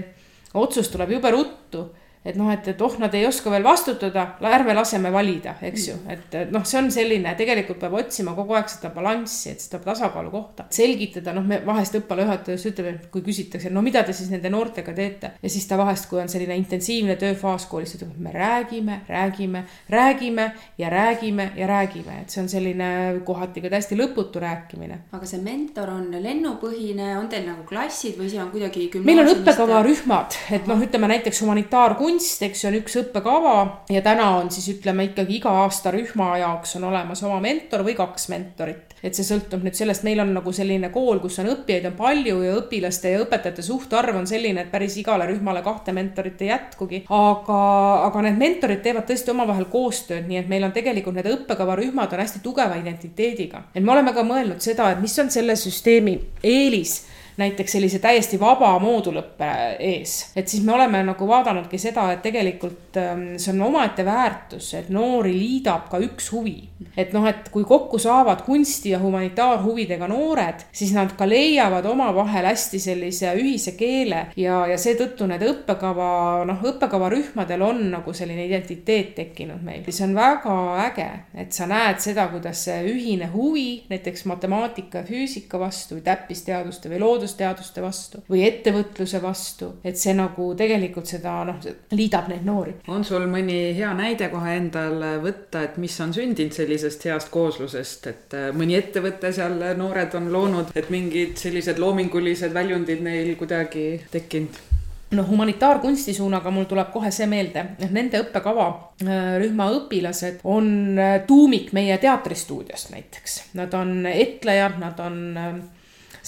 [0.59, 1.89] otsus tuleb jube ruttu
[2.25, 5.97] et noh, et, et oh, nad ei oska veel vastutada, ärme laseme valida, eks ju,
[5.97, 6.15] mm.
[6.15, 10.33] et, noh, see on selline, tegelikult peab otsima kogu aeg seda balanssi, et seda tasakaalu
[10.33, 10.67] kohta.
[10.75, 14.51] selgitada, noh, me vahest õppealajuhataja just ütleb, et kui küsitakse, no mida te siis nende
[14.53, 18.35] noortega teete ja siis ta vahest, kui on selline intensiivne tööfaas koolis, ütleb, et me
[18.35, 22.91] räägime, räägime, räägime ja räägime ja räägime, et see on selline
[23.29, 25.01] kohati ka täiesti lõputu rääkimine.
[25.13, 29.33] aga see mentor on lennupõhine, on teil nagu klassid või see on kuidagi meil on
[29.37, 33.57] õppekavarühmad, et noh, ütleme näiteks humanitaarkund kunst, eks ju, on üks õppekava
[33.93, 37.97] ja täna on siis ütleme ikkagi iga aasta rühma jaoks on olemas oma mentor või
[37.99, 41.87] kaks mentorit et see sõltub nüüd sellest, meil on nagu selline kool, kus on õppijaid
[41.91, 46.41] on palju ja õpilaste ja õpetajate suhtarv on selline, et päris igale rühmale kahte mentorit
[46.43, 47.05] ei jätkugi.
[47.15, 47.61] aga,
[48.09, 52.25] aga need mentorid teevad tõesti omavahel koostööd, nii et meil on tegelikult need õppekavarühmad on
[52.25, 53.63] hästi tugeva identiteediga.
[53.75, 57.03] et me oleme ka mõelnud seda, et mis on selle süsteemi eelis
[57.39, 60.33] näiteks sellise täiesti vaba moodulõppe ees.
[60.37, 64.89] et siis me oleme nagu vaadanudki seda, et tegelikult ähm, see on omaette väärtus, et
[64.91, 66.69] noori liidab ka üks huvi.
[66.97, 72.51] et noh, et kui kokku saavad kunsti ja humanitaarhuvidega noored, siis nad ka leiavad omavahel
[72.51, 76.11] hästi sellise ühise keele ja, ja seetõttu need õppekava,
[76.49, 79.87] noh, õppekavarühmadel on nagu selline identiteet tekkinud meil.
[79.89, 80.59] see on väga
[80.89, 81.09] äge,
[81.39, 86.91] et sa näed seda, kuidas see ühine huvi näiteks matemaatika ja füüsika vastu või täppisteaduste
[86.91, 91.59] või loodus loodusteaduste vastu või ettevõtluse vastu, et see nagu tegelikult seda noh,
[91.93, 92.75] liidab neid noori.
[92.89, 98.07] on sul mõni hea näide kohe endal võtta, et mis on sündinud sellisest heast kooslusest,
[98.07, 103.91] et äh, mõni ettevõte seal noored on loonud, et mingid sellised loomingulised väljundid neil kuidagi
[104.11, 104.65] tekkinud?
[105.09, 110.99] noh, humanitaarkunsti suunaga mul tuleb kohe see meelde, et nende õppekava äh, rühma õpilased on
[111.01, 113.39] äh, tuumik meie teatristuudiost näiteks.
[113.57, 115.19] Nad on etlejad, nad on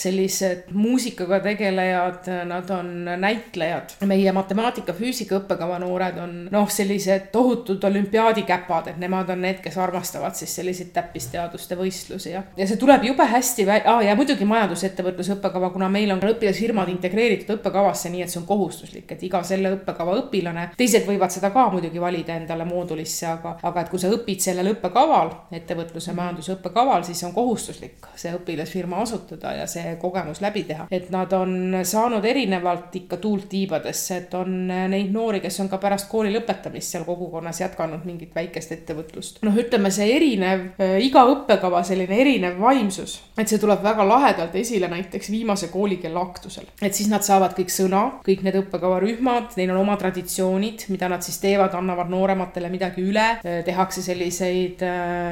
[0.01, 3.97] sellised muusikaga tegelejad, nad on näitlejad.
[4.09, 10.35] meie matemaatika-füüsika õppekava noored on noh, sellised tohutud olümpiaadikäpad, et nemad on need, kes armastavad
[10.39, 15.37] siis selliseid täppisteaduste võistlusi ja, ja see tuleb jube hästi vä- ah,, ja muidugi majandusettevõtluse
[15.37, 19.75] õppekava, kuna meil on õpilasfirmad integreeritud õppekavasse, nii et see on kohustuslik, et iga selle
[19.77, 24.13] õppekava õpilane, teised võivad seda ka muidugi valida endale moodulisse, aga, aga et kui sa
[24.15, 30.41] õpid sellel õppekaval, ettevõtluse majanduse õppekaval, siis on kohustuslik see õpilasfirma asutada ja see kogemus
[30.41, 30.87] läbi teha.
[30.91, 35.79] et nad on saanud erinevalt ikka tuult tiibadesse, et on neid noori, kes on ka
[35.83, 39.41] pärast kooli lõpetamist seal kogukonnas jätkanud mingit väikest ettevõtlust.
[39.47, 40.67] noh, ütleme see erinev,
[41.01, 46.69] iga õppekava selline erinev vaimsus, et see tuleb väga lahedalt esile näiteks viimase koolikella aktusel.
[46.83, 51.25] et siis nad saavad kõik sõna, kõik need õppekavarühmad, neil on oma traditsioonid, mida nad
[51.27, 53.29] siis teevad, annavad noorematele midagi üle,
[53.65, 54.85] tehakse selliseid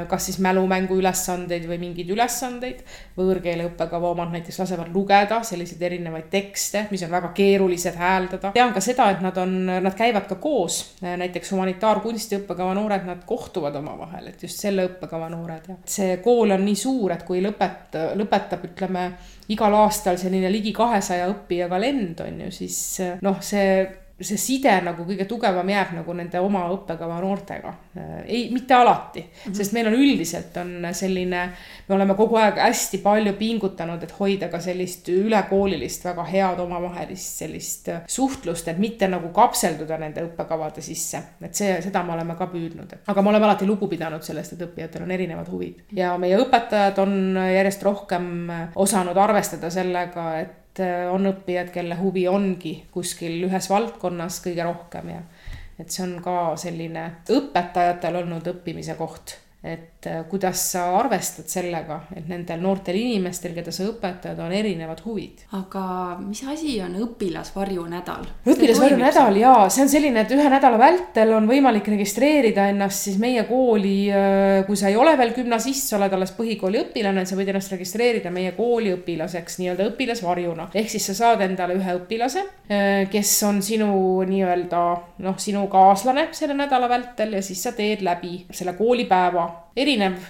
[0.09, 2.81] kas siis mälumängu ülesandeid või mingeid ülesandeid,
[3.19, 8.53] võõrkeele õppekava omad näitkes näiteks lasevad lugeda selliseid erinevaid tekste, mis on väga keerulised hääldada.
[8.55, 13.27] tean ka seda, et nad on, nad käivad ka koos, näiteks humanitaarkunsti õppekava noored, nad
[13.29, 17.43] kohtuvad omavahel, et just selle õppekava noored ja see kool on nii suur, et kui
[17.45, 19.05] lõpet-, lõpetab, ütleme,
[19.53, 22.81] igal aastal selline ligi kahesaja õppijaga lend on ju, siis
[23.21, 23.83] noh, see
[24.21, 27.73] see side nagu kõige tugevam jääb nagu nende oma õppekava noortega.
[28.27, 29.55] ei, mitte alati mm, -hmm.
[29.55, 31.43] sest meil on üldiselt on selline,
[31.89, 37.39] me oleme kogu aeg hästi palju pingutanud, et hoida ka sellist ülekoolilist, väga head omavahelist
[37.45, 41.23] sellist suhtlust, et mitte nagu kapselduda nende õppekavade sisse.
[41.43, 44.67] et see, seda me oleme ka püüdnud, aga me oleme alati lugu pidanud sellest, et
[44.69, 50.85] õppijatel on erinevad huvid ja meie õpetajad on järjest rohkem osanud arvestada sellega, et et
[50.85, 55.23] äh, on õppijad, kelle huvi ongi kuskil ühes valdkonnas kõige rohkem ja
[55.79, 57.05] et see on ka selline
[57.35, 63.73] õpetajatel olnud õppimise koht et äh, kuidas sa arvestad sellega, et nendel noortel inimestel, keda
[63.75, 65.41] sa õpetad, on erinevad huvid.
[65.59, 65.83] aga
[66.21, 68.29] mis asi on õpilasvarjunädal?
[68.53, 73.43] õpilasvarjunädal jaa, see on selline, et ühe nädala vältel on võimalik registreerida ennast siis meie
[73.49, 77.51] kooli, äh, kui sa ei ole veel gümnasist, sa oled alles põhikooli õpilane, sa võid
[77.51, 80.69] ennast registreerida meie kooli õpilaseks nii-öelda õpilasvarjuna.
[80.71, 83.91] ehk siis sa saad endale ühe õpilase, äh, kes on sinu
[84.23, 84.87] nii-öelda
[85.27, 89.48] noh, sinu kaaslane selle nädala vältel ja siis sa teed läbi selle koolipäeva
[89.79, 90.29] erinev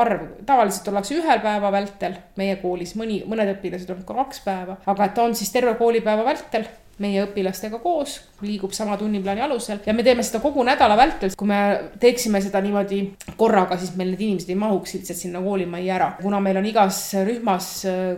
[0.00, 4.78] arv, tavaliselt ollakse ühel päeva vältel meie koolis, mõni, mõned õpilased on ka kaks päeva,
[4.86, 9.80] aga et ta on siis terve koolipäeva vältel meie õpilastega koos, liigub sama tunniplaani alusel
[9.86, 11.32] ja me teeme seda kogu nädala vältel.
[11.36, 11.58] kui me
[12.00, 13.00] teeksime seda niimoodi
[13.36, 16.10] korraga, siis meil need inimesed ei mahuks lihtsalt sinna koolimajja ära.
[16.22, 17.70] kuna meil on igas rühmas,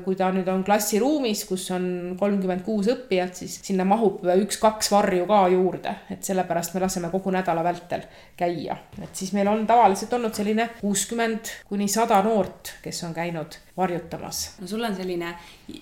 [0.05, 1.87] kui ta nüüd on klassiruumis, kus on
[2.21, 7.33] kolmkümmend kuus õppijat, siis sinna mahub üks-kaks varju ka juurde, et sellepärast me laseme kogu
[7.35, 8.05] nädala vältel
[8.37, 8.77] käia.
[9.03, 14.55] et siis meil on tavaliselt olnud selline kuuskümmend kuni sada noort, kes on käinud varjutamas.
[14.61, 15.35] no sul on selline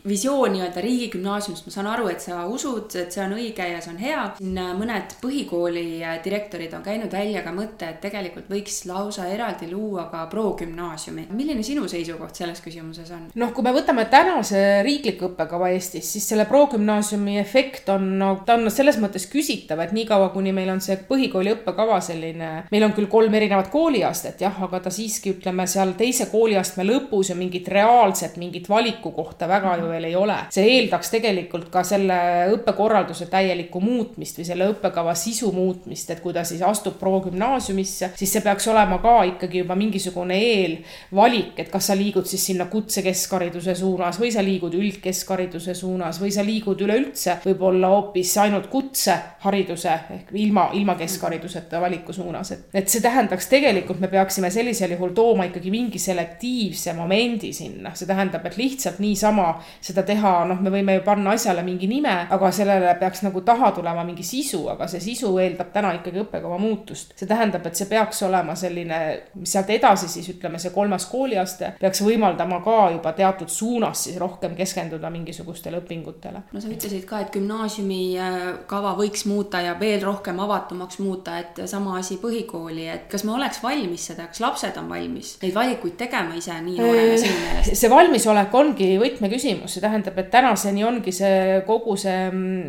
[0.09, 3.93] visioon nii-öelda riigigümnaasiumist, ma saan aru, et sa usud, et see on õige ja see
[3.95, 4.25] on hea.
[4.37, 9.71] Äh, mõned põhikooli äh, direktorid on käinud välja ka mõtte, et tegelikult võiks lausa eraldi
[9.71, 11.29] luua ka progümnaasiumi.
[11.31, 13.29] milline sinu seisukoht selles küsimuses on?
[13.35, 18.59] noh, kui me võtame tänase riikliku õppekava Eestis, siis selle progümnaasiumi efekt on, no ta
[18.59, 22.95] on selles mõttes küsitav, et niikaua, kuni meil on see põhikooli õppekava selline, meil on
[22.97, 27.69] küll kolm erinevat kooliastet jah, aga ta siiski ütleme seal teise kooliastme lõpus ja mingit
[27.73, 30.37] reaalset mingit valikukohta väga ju veel ei ole.
[30.55, 32.19] see eeldaks tegelikult ka selle
[32.55, 38.11] õppekorralduse täielikku muutmist muutmist või selle õppekava sisu muutmist, et kui ta siis astub progümnaasiumisse,
[38.19, 42.67] siis see peaks olema ka ikkagi juba mingisugune eelvalik, et kas sa liigud siis sinna
[42.67, 49.95] kutsekeskhariduse suunas või sa liigud üldkeskhariduse suunas või sa liigud üleüldse võib-olla hoopis ainult kutsehariduse
[50.19, 55.15] ehk ilma, ilma keskhariduseta valiku suunas, et, et see tähendaks tegelikult me peaksime sellisel juhul
[55.15, 60.75] tooma ikkagi mingi selektiivse momendi sinna, see tähendab, et lihtsalt niisama seda teha, noh, me
[60.75, 64.89] võime ju panna asjale mingi nime, aga sellele peaks nagu taha tulema mingi sisu, aga
[64.91, 67.15] see sisu eeldab täna ikkagi õppekava muutust.
[67.19, 69.01] see tähendab, et see peaks olema selline,
[69.39, 74.19] mis sealt edasi siis ütleme, see kolmas kooliaste peaks võimaldama ka juba teatud suunas siis
[74.21, 76.45] rohkem keskenduda mingisugustele õpingutele.
[76.53, 78.39] no sa ütlesid ka, et gümnaasiumi äh,
[78.71, 83.35] kava võiks muuta ja veel rohkem avatumaks muuta, et sama asi põhikooli, et kas me
[83.37, 87.77] oleks valmis seda, kas lapsed on valmis neid valikuid tegema ise nii noorena sinu meelest?
[87.79, 92.17] see valmisolek ongi võtmeküsimus, see tähendab, et tänaseni ongi see kogu see,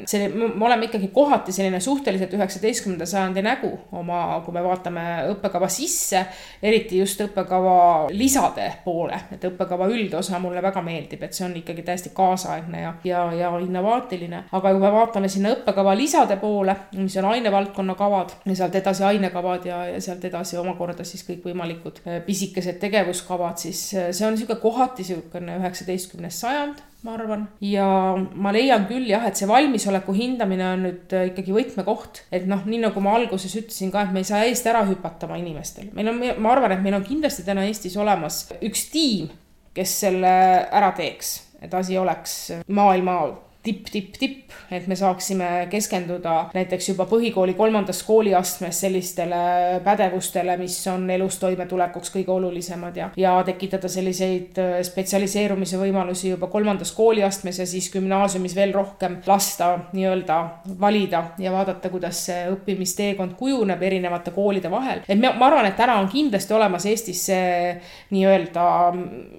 [0.10, 5.70] see, me oleme ikkagi kohati selline suhteliselt üheksateistkümnenda sajandi nägu oma, kui me vaatame õppekava
[5.70, 6.24] sisse,
[6.64, 7.76] eriti just õppekava
[8.10, 12.96] lisade poole, et õppekava üldosa mulle väga meeldib, et see on ikkagi täiesti kaasaegne ja,
[13.06, 14.44] ja, ja innovaatiline.
[14.52, 19.06] aga kui me vaatame sinna õppekava lisade poole, mis on ainevaldkonna kavad ja sealt edasi
[19.12, 24.34] ainekavad ja, ja sealt edasi omakorda siis kõikvõimalikud äh, pisikesed tegevuskavad, siis äh, see on
[24.34, 27.46] niisugune kohati niisugune üheksateistkümnes sajand ma arvan.
[27.64, 27.88] ja
[28.18, 32.66] ma leian küll jah, et see valmisoleku hindamine on nüüd äh, ikkagi võtmekoht, et noh,
[32.68, 35.92] nii nagu ma alguses ütlesin ka, et me ei saa eest ära hüpata oma inimestel.
[35.96, 39.30] meil on, ma arvan, et meil on kindlasti täna Eestis olemas üks tiim,
[39.76, 40.34] kes selle
[40.66, 43.22] ära teeks, et asi oleks maailma
[43.64, 50.78] tipp, tipp, tipp, et me saaksime keskenduda näiteks juba põhikooli kolmandas kooliastmes sellistele pädevustele, mis
[50.88, 57.60] on elus toimetulekuks kõige olulisemad ja, ja tekitada selliseid äh, spetsialiseerumise võimalusi juba kolmandas kooliastmes
[57.60, 60.40] ja siis gümnaasiumis veel rohkem lasta nii-öelda
[60.80, 65.04] valida ja vaadata, kuidas see õppimisteekond kujuneb erinevate koolide vahel.
[65.04, 67.76] et ma, ma arvan, et täna on kindlasti olemas Eestis see
[68.16, 68.66] nii-öelda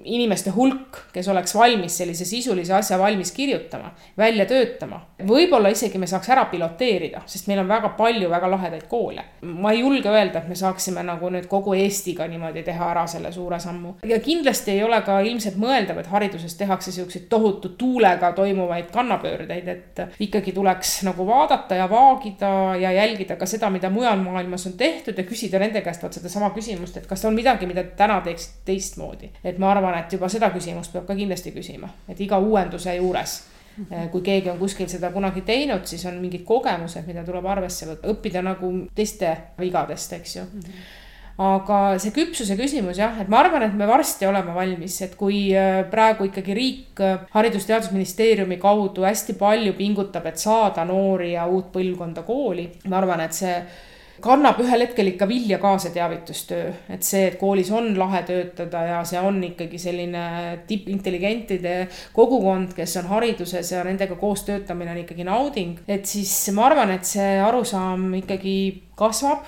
[0.04, 5.00] inimeste hulk, kes oleks valmis sellise sisulise asja valmis kirjutama välja töötama.
[5.26, 9.24] võib-olla isegi me saaks ära piloteerida, sest meil on väga palju väga lahedaid koole.
[9.42, 13.32] ma ei julge öelda, et me saaksime nagu nüüd kogu Eestiga niimoodi teha ära selle
[13.32, 13.94] suure sammu.
[14.04, 19.68] ja kindlasti ei ole ka ilmselt mõeldav, et hariduses tehakse siukseid tohutu tuulega toimuvaid kannapöördeid,
[19.68, 24.72] et ikkagi tuleks nagu vaadata ja vaagida ja jälgida ka seda, mida mujal maailmas on
[24.72, 28.64] tehtud ja küsida nende käest vot sedasama küsimust, et kas on midagi, mida täna teeksite
[28.64, 29.30] teistmoodi.
[29.44, 33.40] et ma arvan, et juba seda küsimust peab ka kindlasti küsima, et iga uuenduse juures
[34.12, 38.10] kui keegi on kuskil seda kunagi teinud, siis on mingid kogemused, mida tuleb arvesse võtta,
[38.12, 40.42] õppida nagu teiste vigadest, eks ju.
[40.42, 40.98] -hmm
[41.40, 45.46] aga see küpsuse küsimus jah, et ma arvan, et me varsti oleme valmis, et kui
[45.56, 51.70] eh, praegu ikkagi riik eh, Haridus-Teadusministeeriumi kaudu hästi palju pingutab, et saada noori ja uut
[51.72, 53.54] põlvkonda kooli, ma arvan, et see
[54.22, 58.84] kannab ühel hetkel ikka vilja ka see teavitustöö, et see, et koolis on lahe töötada
[58.88, 60.24] ja see on ikkagi selline
[60.68, 61.74] tippintelligentide
[62.16, 65.78] kogukond, kes on hariduses ja nendega koos töötamine on ikkagi nauding.
[65.88, 68.56] et siis ma arvan, et see arusaam ikkagi
[68.98, 69.46] kasvab,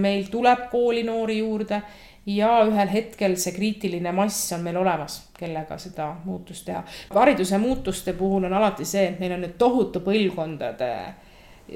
[0.00, 1.80] meil tuleb kooli noori juurde
[2.26, 6.82] ja ühel hetkel see kriitiline mass on meil olemas, kellega seda muutust teha.
[7.14, 10.90] hariduse muutuste puhul on alati see, et meil on nüüd tohutu põlvkondade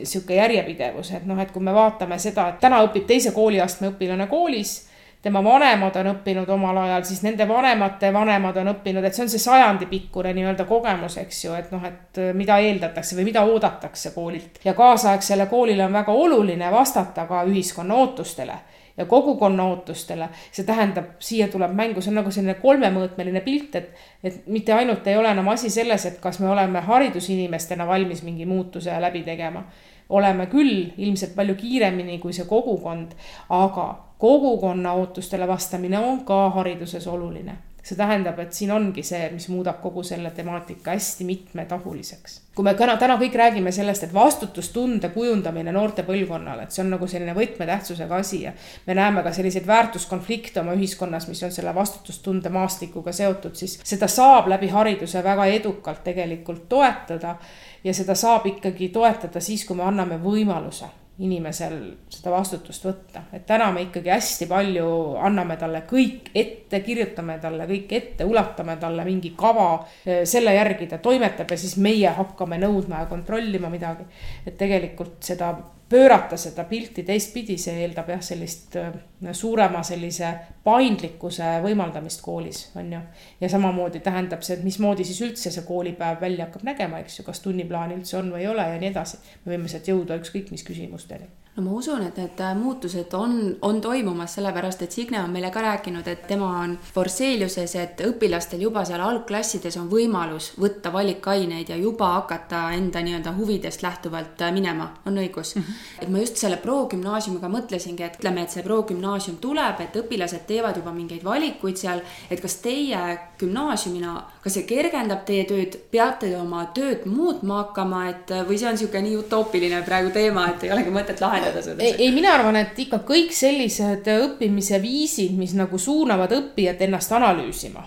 [0.03, 4.26] sihuke järjepidevus, et noh, et kui me vaatame seda, et täna õpib teise kooliastme õpilane
[4.30, 4.76] koolis,
[5.22, 9.32] tema vanemad on õppinud omal ajal, siis nende vanemate vanemad on õppinud, et see on
[9.32, 14.62] see sajandipikkune nii-öelda kogemus, eks ju, et noh, et mida eeldatakse või mida oodatakse koolilt.
[14.64, 18.59] ja kaasaegsele koolile on väga oluline vastata ka ühiskonna ootustele
[19.01, 20.29] ja kogukonna ootustele.
[20.53, 23.95] see tähendab, siia tuleb mängu, see on nagu selline kolmemõõtmeline pilt, et,
[24.25, 28.47] et mitte ainult ei ole enam asi selles, et kas me oleme haridusinimestena valmis mingi
[28.47, 29.65] muutuse läbi tegema.
[30.11, 33.13] oleme küll ilmselt palju kiiremini kui see kogukond,
[33.49, 33.85] aga
[34.19, 39.81] kogukonna ootustele vastamine on ka hariduses oluline see tähendab, et siin ongi see, mis muudab
[39.83, 42.41] kogu selle temaatika hästi mitmetahuliseks.
[42.55, 46.91] kui me täna, täna kõik räägime sellest, et vastutustunde kujundamine noorte põlvkonnale, et see on
[46.93, 48.53] nagu selline võtmetähtsusega asi ja
[48.87, 54.09] me näeme ka selliseid väärtuskonflikte oma ühiskonnas, mis on selle vastutustunde maastikuga seotud, siis seda
[54.11, 57.37] saab läbi hariduse väga edukalt tegelikult toetada
[57.85, 60.91] ja seda saab ikkagi toetada siis, kui me anname võimaluse
[61.21, 61.77] inimesel
[62.09, 64.87] seda vastutust võtta, et täna me ikkagi hästi palju
[65.21, 69.68] anname talle kõik ette, kirjutame talle kõik ette, ulatame talle mingi kava,
[70.05, 74.09] selle järgi ta toimetab ja siis meie hakkame nõudma ja kontrollima midagi.
[74.47, 75.53] et tegelikult seda
[75.91, 78.93] pöörata seda pilti teistpidi, see eeldab jah, sellist äh,
[79.34, 80.30] suurema sellise
[80.64, 83.03] paindlikkuse võimaldamist koolis, on ju.
[83.41, 87.26] ja samamoodi tähendab see, et mismoodi siis üldse see koolipäev välja hakkab nägema, eks ju,
[87.26, 89.22] kas tunniplaan üldse on või ei ole ja nii edasi.
[89.45, 91.26] me võime sealt jõuda ükskõik mis küsimusteni
[91.57, 95.51] no ma usun, et need äh, muutused on, on toimumas, sellepärast et Signe on meile
[95.51, 101.73] ka rääkinud, et tema on Forseliuses, et õpilastel juba seal algklassides on võimalus võtta valikaineid
[101.73, 105.63] ja juba hakata enda nii-öelda huvidest lähtuvalt äh, minema, on õigus mm.
[105.63, 106.05] -hmm.
[106.05, 110.79] et ma just selle progümnaasiumiga mõtlesingi, et ütleme, et see progümnaasium tuleb, et õpilased teevad
[110.79, 116.37] juba mingeid valikuid seal, et kas teie gümnaasiumina, kas see kergendab teie tööd, peate te
[116.37, 120.73] oma tööd muutma hakkama, et või see on niisugune nii utoopiline praegu teema, et ei
[120.73, 121.39] olegi mõtet lahendada?
[121.41, 121.84] Lahendada seda?
[121.84, 127.86] ei, mina arvan, et ikka kõik sellised õppimise viisid, mis nagu suunavad õppijat ennast analüüsima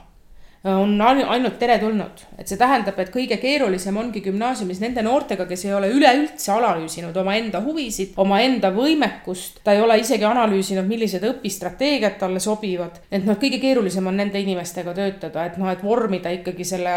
[0.63, 2.21] on ainult teretulnud.
[2.39, 7.17] et see tähendab, et kõige keerulisem ongi gümnaasiumis nende noortega, kes ei ole üleüldse analüüsinud
[7.19, 9.59] omaenda huvisid, omaenda võimekust.
[9.63, 13.01] ta ei ole isegi analüüsinud, millised õpistrateegiad talle sobivad.
[13.11, 16.95] et noh, kõige keerulisem on nende inimestega töötada, et noh, et vormida ikkagi selle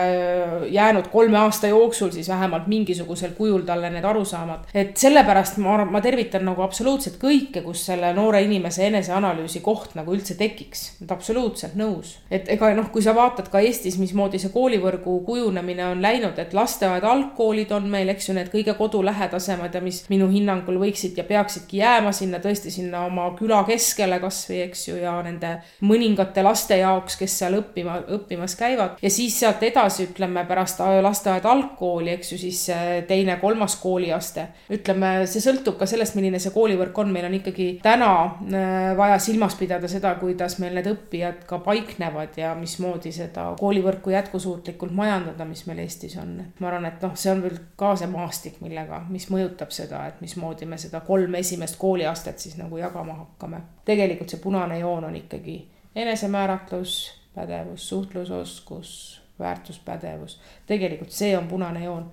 [0.71, 4.71] jäänud kolme aasta jooksul siis vähemalt mingisugusel kujul talle need arusaamad.
[4.75, 10.15] et sellepärast ma, ma tervitan nagu absoluutselt kõike, kus selle noore inimese eneseanalüüsi koht nagu
[10.15, 11.03] üldse tekiks.
[11.03, 12.17] et absoluutselt nõus.
[12.31, 16.55] et ega noh, kui sa vaatad ka Eestis, mismoodi see koolivõrgu kujunemine on läinud, et
[16.57, 21.25] lasteaed, algkoolid on meil, eks ju, need kõige kodulähedasemad ja mis minu hinnangul võiksid ja
[21.29, 26.81] peaksidki jääma sinna tõesti sinna oma küla keskele kasvõi, eks ju, ja nende mõningate laste
[26.81, 28.99] jaoks, kes seal õppima, õppimas käivad.
[29.03, 32.65] ja siis sealt edasi, ütleme pärast lasteaed, algkooli, eks ju, siis
[33.09, 34.49] teine, kolmas kooliaste.
[34.73, 39.19] ütleme, see sõltub ka sellest, milline see koolivõrk on, meil on ikkagi täna äh, vaja
[39.23, 45.45] silmas pidada seda, kuidas meil need õppijad ka paiknevad ja mismoodi seda koolivõrku jätkusuutlikult majandada,
[45.45, 46.37] mis meil Eestis on.
[46.61, 50.21] ma arvan, et noh, see on veel ka see maastik, millega, mis mõjutab seda, et
[50.21, 53.61] mismoodi me seda kolme esimest kooliastet siis nagu jagama hakkame.
[53.85, 55.59] tegelikult see punane joon on ikkagi
[55.97, 56.97] enesemääratlus,
[57.35, 60.41] pädevus, suhtlusoskus, väärtuspädevus.
[60.67, 62.11] tegelikult see on punane joon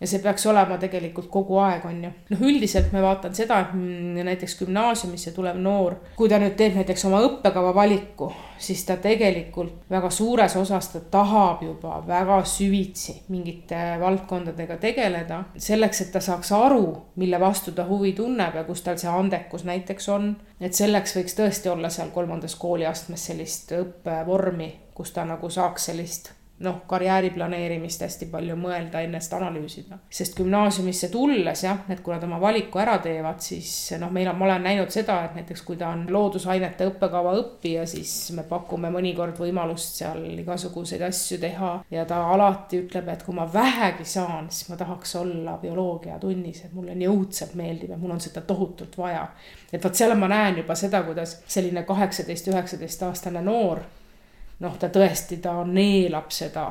[0.00, 2.10] ja see peaks olema tegelikult kogu aeg, on ju.
[2.30, 6.76] noh, üldiselt ma vaatan seda, et mm, näiteks gümnaasiumisse tulev noor, kui ta nüüd teeb
[6.76, 8.28] näiteks oma õppekava valiku,
[8.60, 15.42] siis ta tegelikult väga suures osas ta tahab juba väga süvitsi mingite valdkondadega tegeleda.
[15.56, 16.86] selleks, et ta saaks aru,
[17.16, 20.34] mille vastu ta huvi tunneb ja kus tal see andekus näiteks on.
[20.60, 26.32] et selleks võiks tõesti olla seal kolmandas kooliastmes sellist õppevormi, kus ta nagu saaks sellist
[26.58, 29.98] noh, karjääri planeerimist hästi palju mõelda, ennast analüüsida.
[30.10, 34.38] sest gümnaasiumisse tulles jah, et kui nad oma valiku ära teevad, siis noh, meil on,
[34.38, 38.90] ma olen näinud seda, et näiteks kui ta on loodusainete õppekava õppija, siis me pakume
[38.94, 44.48] mõnikord võimalust seal igasuguseid asju teha ja ta alati ütleb, et kui ma vähegi saan,
[44.50, 48.96] siis ma tahaks olla bioloogiatunnis, et mulle nii õudselt meeldib ja mul on seda tohutult
[48.98, 49.28] vaja.
[49.72, 53.84] et vot seal ma näen juba seda, kuidas selline kaheksateist, üheksateist aastane noor
[54.60, 56.70] noh, ta tõesti, ta neelab seda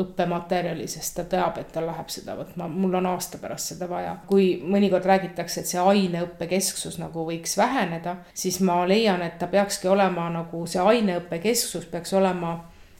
[0.00, 4.16] õppematerjali, sest ta teab, et ta läheb seda võtma, mul on aasta pärast seda vaja.
[4.26, 9.46] kui mõnikord räägitakse, et see aineõppe kesksus nagu võiks väheneda, siis ma leian, et ta
[9.52, 12.54] peakski olema nagu see aineõppe kesksus peaks olema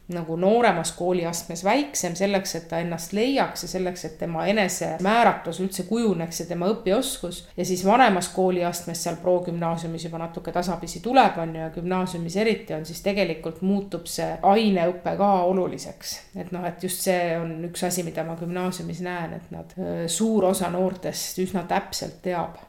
[0.09, 5.87] nagu nooremas kooliastmes väiksem, selleks, et ta ennast leiaks ja selleks, et tema enesemääratlus üldse
[5.89, 7.45] kujuneks ja tema õpioskus.
[7.57, 12.75] ja siis vanemas kooliastmes seal progümnaasiumis juba natuke tasapisi tuleb, on ju, ja gümnaasiumis eriti
[12.75, 16.19] on, siis tegelikult muutub see aineõpe ka oluliseks.
[16.37, 20.51] et noh, et just see on üks asi, mida ma gümnaasiumis näen, et nad, suur
[20.51, 22.61] osa noortest üsna täpselt teab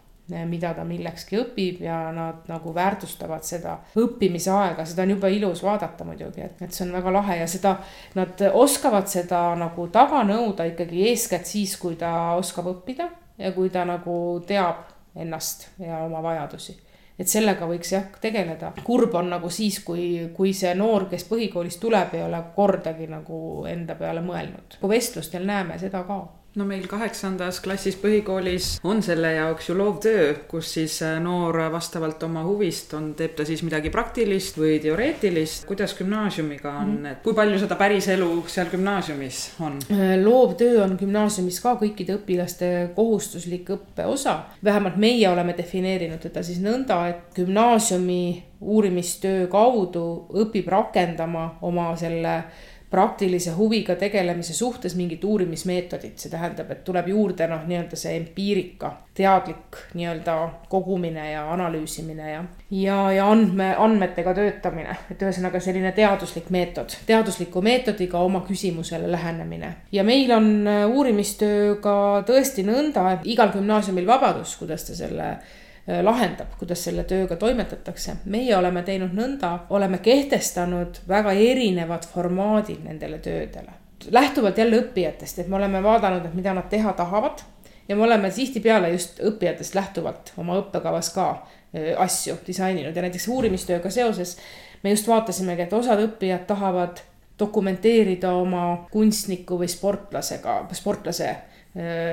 [0.49, 5.63] mida ta millekski õpib ja nad nagu väärtustavad seda õppimise aega, seda on jube ilus
[5.63, 7.75] vaadata muidugi, et, et see on väga lahe ja seda,
[8.19, 13.69] nad oskavad seda nagu taga nõuda ikkagi eeskätt siis, kui ta oskab õppida ja kui
[13.73, 14.15] ta nagu
[14.47, 16.77] teab ennast ja oma vajadusi
[17.19, 18.73] et sellega võiks jah tegeleda.
[18.83, 23.65] kurb on nagu siis, kui, kui see noor, kes põhikoolist tuleb, ei ole kordagi nagu
[23.69, 24.79] enda peale mõelnud.
[24.81, 26.23] kui vestlustel näeme seda ka
[26.55, 32.21] no meil kaheksandas klassis põhikoolis on selle jaoks ju loovtöö, kus siis äh, noor vastavalt
[32.27, 35.65] oma huvist on, teeb ta siis midagi praktilist või teoreetilist.
[35.69, 37.11] kuidas gümnaasiumiga on -hmm.
[37.11, 39.79] et kui palju seda päriselu seal gümnaasiumis on?
[39.91, 44.39] Äh, loovtöö on gümnaasiumis ka kõikide õpilaste kohustuslik õppeosa.
[44.63, 52.43] vähemalt meie oleme defineerinud teda siis nõnda, et gümnaasiumi uurimistöö kaudu õpib rakendama oma selle
[52.93, 58.91] praktilise huviga tegelemise suhtes mingit uurimismeetodit, see tähendab, et tuleb juurde noh, nii-öelda see empiirika,
[59.17, 60.35] teadlik nii-öelda
[60.69, 67.65] kogumine ja analüüsimine ja, ja, ja andme, andmetega töötamine, et ühesõnaga selline teaduslik meetod, teadusliku
[67.65, 69.73] meetodiga oma küsimusele lähenemine.
[69.91, 71.97] ja meil on äh, uurimistööga
[72.29, 75.33] tõesti nõnda, et igal gümnaasiumil vabadus, kuidas ta selle
[75.87, 78.15] lahendab, kuidas selle tööga toimetatakse.
[78.25, 83.71] meie oleme teinud nõnda, oleme kehtestanud väga erinevad formaadid nendele töödele.
[84.11, 87.43] lähtuvalt jälle õppijatest, et me oleme vaadanud, et mida nad teha tahavad
[87.87, 93.27] ja me oleme tihtipeale just õppijatest lähtuvalt oma õppekavas ka äh, asju disaininud ja näiteks
[93.27, 94.37] uurimistööga seoses
[94.83, 97.01] me just vaatasimegi, et osad õppijad tahavad
[97.39, 101.35] dokumenteerida oma kunstniku või sportlasega, sportlase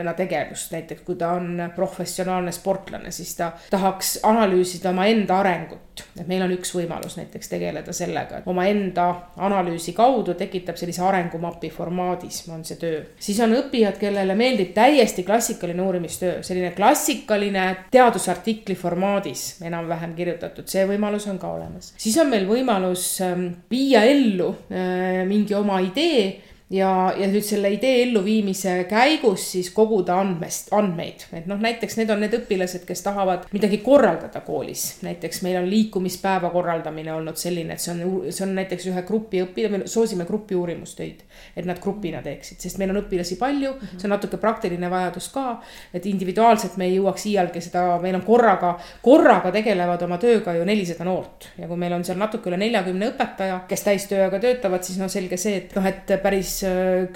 [0.05, 5.81] no tegevust, näiteks kui ta on professionaalne sportlane, siis ta tahaks analüüsida omaenda arengut.
[6.17, 9.05] et meil on üks võimalus näiteks tegeleda sellega, et omaenda
[9.37, 13.03] analüüsi kaudu tekitab sellise arengumapi formaadis, on see töö.
[13.21, 20.87] siis on õppijad, kellele meeldib täiesti klassikaline uurimistöö, selline klassikaline teadusartikli formaadis enam-vähem kirjutatud, see
[20.89, 21.93] võimalus on ka olemas.
[22.01, 27.71] siis on meil võimalus ähm, viia ellu äh, mingi oma idee ja, ja nüüd selle
[27.75, 33.03] idee elluviimise käigus siis koguda andmest, andmeid, et noh, näiteks need on need õpilased, kes
[33.03, 35.01] tahavad midagi korraldada koolis.
[35.03, 39.43] näiteks meil on liikumispäeva korraldamine olnud selline, et see on, see on näiteks ühe grupi
[39.43, 41.25] õpilane, me soosime grupi uurimustöid,
[41.57, 45.47] et nad grupina teeksid, sest meil on õpilasi palju, see on natuke praktiline vajadus ka.
[45.95, 50.65] et individuaalselt me ei jõuaks iialgi seda, meil on korraga, korraga tegelevad oma tööga ju
[50.65, 55.03] nelisada noort ja kui meil on seal natuke üle neljakümne õpetaja, kes täistööga töötavad, siis
[55.03, 56.60] noh, selge see, et noh, et päris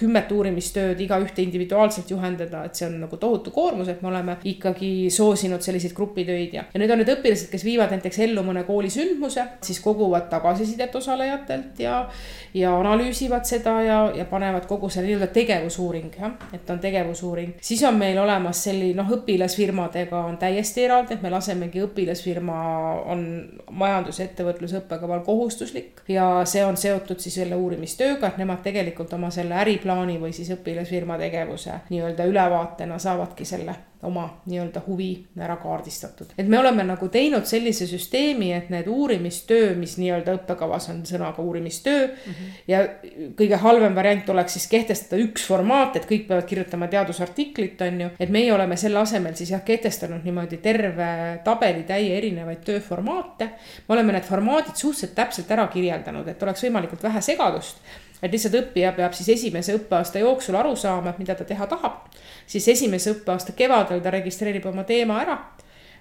[0.00, 5.10] kümmet uurimistööd igaühte individuaalselt juhendada, et see on nagu tohutu koormus, et me oleme ikkagi
[5.12, 8.90] soosinud selliseid grupitöid ja, ja nüüd on need õpilased, kes viivad näiteks ellu mõne kooli
[8.92, 12.04] sündmuse, siis koguvad tagasisidet osalejatelt ja,
[12.54, 17.54] ja analüüsivad seda ja, ja panevad kogu selle nii-öelda tegevusuuring, jah, et on tegevusuuring.
[17.60, 22.58] siis on meil olemas selline, noh, õpilasfirmadega on täiesti eraldi, et me lasemegi õpilasfirma
[23.12, 23.26] on
[23.70, 29.12] majandus- ja ettevõtluse õppekaval kohustuslik ja see on seotud siis selle uurimistööga, et nemad tegelikult
[29.16, 33.74] oma selle äriplaani või siis õpilasfirma tegevuse nii-öelda ülevaatena saavadki selle
[34.04, 36.26] oma nii-öelda huvi ära kaardistatud.
[36.38, 41.42] et me oleme nagu teinud sellise süsteemi, et need uurimistöö, mis nii-öelda õppekavas on sõnaga
[41.42, 42.32] uurimistöö mm.
[42.32, 42.52] -hmm.
[42.68, 42.82] ja
[43.38, 48.10] kõige halvem variant oleks siis kehtestada üks formaat, et kõik peavad kirjutama teadusartiklit, on ju.
[48.20, 53.50] et meie oleme selle asemel siis jah, kehtestanud niimoodi terve tabelitäie erinevaid tööformaate.
[53.88, 57.76] me oleme need formaadid suhteliselt täpselt ära kirjeldanud, et oleks võimalikult vähe segadust
[58.24, 62.08] et lihtsalt õppija peab siis esimese õppeaasta jooksul aru saama, et mida ta teha tahab.
[62.46, 65.38] siis esimese õppeaasta kevadel ta registreerib oma teema ära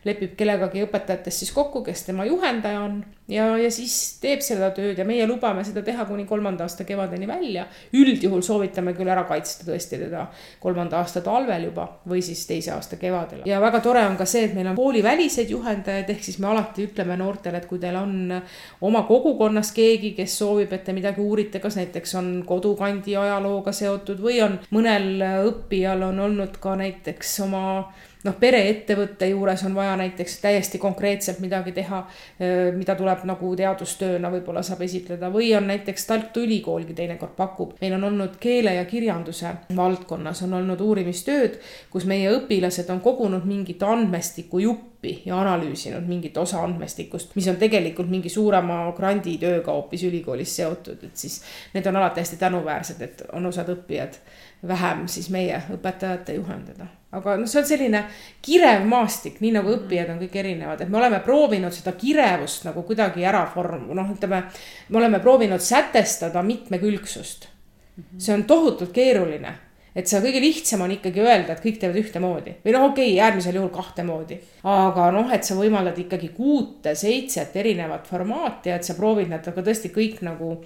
[0.08, 3.02] lepib kellegagi õpetajatest siis kokku, kes tema juhendaja on
[3.32, 7.28] ja, ja siis teeb seda tööd ja meie lubame seda teha kuni kolmanda aasta kevadeni
[7.28, 7.66] välja.
[7.96, 10.26] üldjuhul soovitame küll ära kaitsta tõesti teda
[10.60, 13.44] kolmanda aasta talvel juba või siis teise aasta kevadel.
[13.46, 16.88] ja väga tore on ka see, et meil on kooliväliseid juhendajaid, ehk siis me alati
[16.90, 18.40] ütleme noortele, et kui teil on
[18.82, 24.20] oma kogukonnas keegi, kes soovib, et te midagi uurite, kas näiteks on kodukandi ajalooga seotud
[24.24, 27.64] või on mõnel õppijal on olnud ka näiteks oma
[28.24, 32.04] noh, pereettevõtte juures on vaja näiteks täiesti konkreetselt midagi teha,
[32.76, 35.32] mida tuleb nagu teadustööna võib-olla saab esitleda.
[35.34, 37.76] Või on näiteks Tartu Ülikoolgi teinekord pakub.
[37.82, 41.60] meil on olnud keele ja kirjanduse valdkonnas on olnud uurimistööd,
[41.92, 47.60] kus meie õpilased on kogunud mingit andmestiku juppi ja analüüsinud mingit osa andmestikust, mis on
[47.60, 51.42] tegelikult mingi suurema granditööga hoopis ülikoolis seotud, et siis
[51.74, 54.20] need on alati hästi tänuväärsed, et on osad õppijad
[54.68, 58.04] vähem siis meie õpetajate juhendada aga noh, see on selline
[58.44, 62.86] kirev maastik, nii nagu õppijad on kõik erinevad, et me oleme proovinud seda kirevust nagu
[62.88, 64.46] kuidagi ära form-, noh, ütleme.
[64.90, 67.50] me oleme proovinud sätestada mitmekülgsust.
[68.18, 69.52] see on tohutult keeruline,
[69.94, 73.20] et see kõige lihtsam on ikkagi öelda, et kõik teevad ühtemoodi või noh, okei okay,,
[73.28, 74.40] äärmisel juhul kahte moodi.
[74.64, 79.94] aga noh, et sa võimaldad ikkagi kuute-seitset erinevat formaati et sa proovid nad aga tõesti
[79.94, 80.58] kõik nagu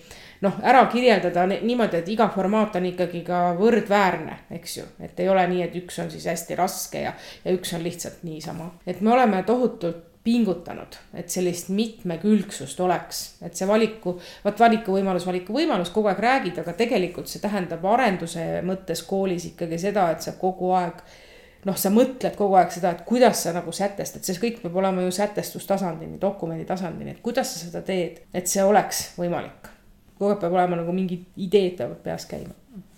[0.41, 4.85] noh, ära kirjeldada niimoodi, et iga formaat on ikkagi ka võrdväärne, eks ju.
[5.03, 7.13] et ei ole nii, et üks on siis hästi raske ja,
[7.45, 8.71] ja üks on lihtsalt niisama.
[8.85, 15.91] et me oleme tohutult pingutanud, et sellist mitmekülgsust oleks, et see valiku, vot valikuvõimalus, valikuvõimalus,
[15.95, 20.73] kogu aeg räägid, aga tegelikult see tähendab arenduse mõttes koolis ikkagi seda, et sa kogu
[20.75, 20.99] aeg
[21.67, 25.07] noh, sa mõtled kogu aeg seda, et kuidas sa nagu sätestad, sest kõik peab olema
[25.07, 29.76] ju sätestustasandini, dokumendi tasandini, et kuidas sa seda teed, et see oleks võimalik
[30.17, 32.53] kogu aeg peab olema nagu mingid ideed peavad peas käima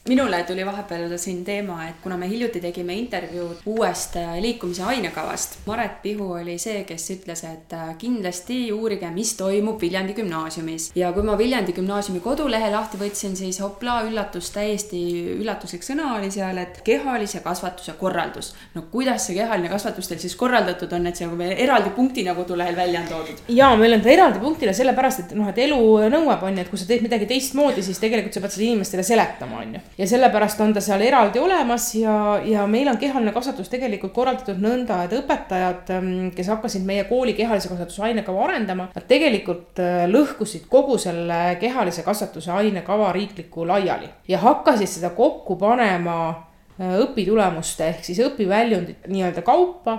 [0.09, 5.59] minule tuli vahepeal siin teema, et kuna me hiljuti tegime intervjuud uuest äh, liikumise ainekavast,
[5.67, 10.91] Maret Pihu oli see, kes ütles, et äh, kindlasti uurige, mis toimub Viljandi gümnaasiumis.
[10.95, 15.01] ja kui ma Viljandi gümnaasiumi kodulehe lahti võtsin, siis hopla, üllatus, täiesti
[15.35, 18.53] üllatuslik sõna oli seal, et kehalise kasvatuse korraldus.
[18.75, 22.75] no kuidas see kehaline kasvatus teil siis korraldatud on, et see veel eraldi punktina kodulehel
[22.75, 23.45] välja on toodud?
[23.59, 25.79] ja meil on ta eraldi punktina sellepärast, et noh, et elu
[26.17, 29.05] nõuab, on ju, et kui sa teed midagi teistmoodi, siis tegelikult sa pead seda inimestele
[29.05, 29.85] seletama, on ju.
[29.99, 34.61] Ja sellepärast on ta seal eraldi olemas ja, ja meil on kehaline kasvatus tegelikult korraldatud
[34.63, 40.05] nõnda, et õpetajad, ähm, kes hakkasid meie kooli kehalise kasvatuse ainekava arendama, nad tegelikult äh,
[40.11, 46.48] lõhkusid kogu selle kehalise kasvatuse ainekava riikliku laiali ja hakkasid seda kokku panema
[46.79, 49.97] õpitulemuste ehk siis õpiväljundite nii-öelda kaupa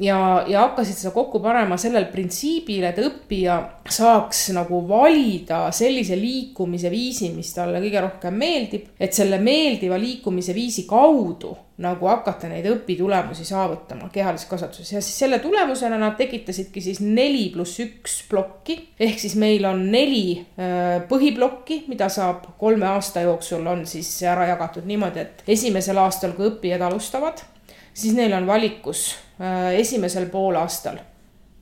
[0.00, 0.18] ja,
[0.48, 3.58] ja hakkasid seda kokku panema sellel printsiibil, et õppija
[3.92, 10.56] saaks nagu valida sellise liikumise viisi, mis talle kõige rohkem meeldib, et selle meeldiva liikumise
[10.56, 11.52] viisi kaudu
[11.82, 17.48] nagu hakata neid õpitulemusi saavutama kehalises kasvatuses ja siis selle tulemusena nad tekitasidki siis neli
[17.54, 18.78] pluss üks plokki.
[19.00, 24.46] ehk siis meil on neli äh, põhiplokki, mida saab kolme aasta jooksul on siis ära
[24.52, 27.42] jagatud niimoodi, et esimesel aastal, kui õppijad alustavad,
[27.94, 29.10] siis neil on valikus
[29.40, 30.98] Äh, esimesel poolaastal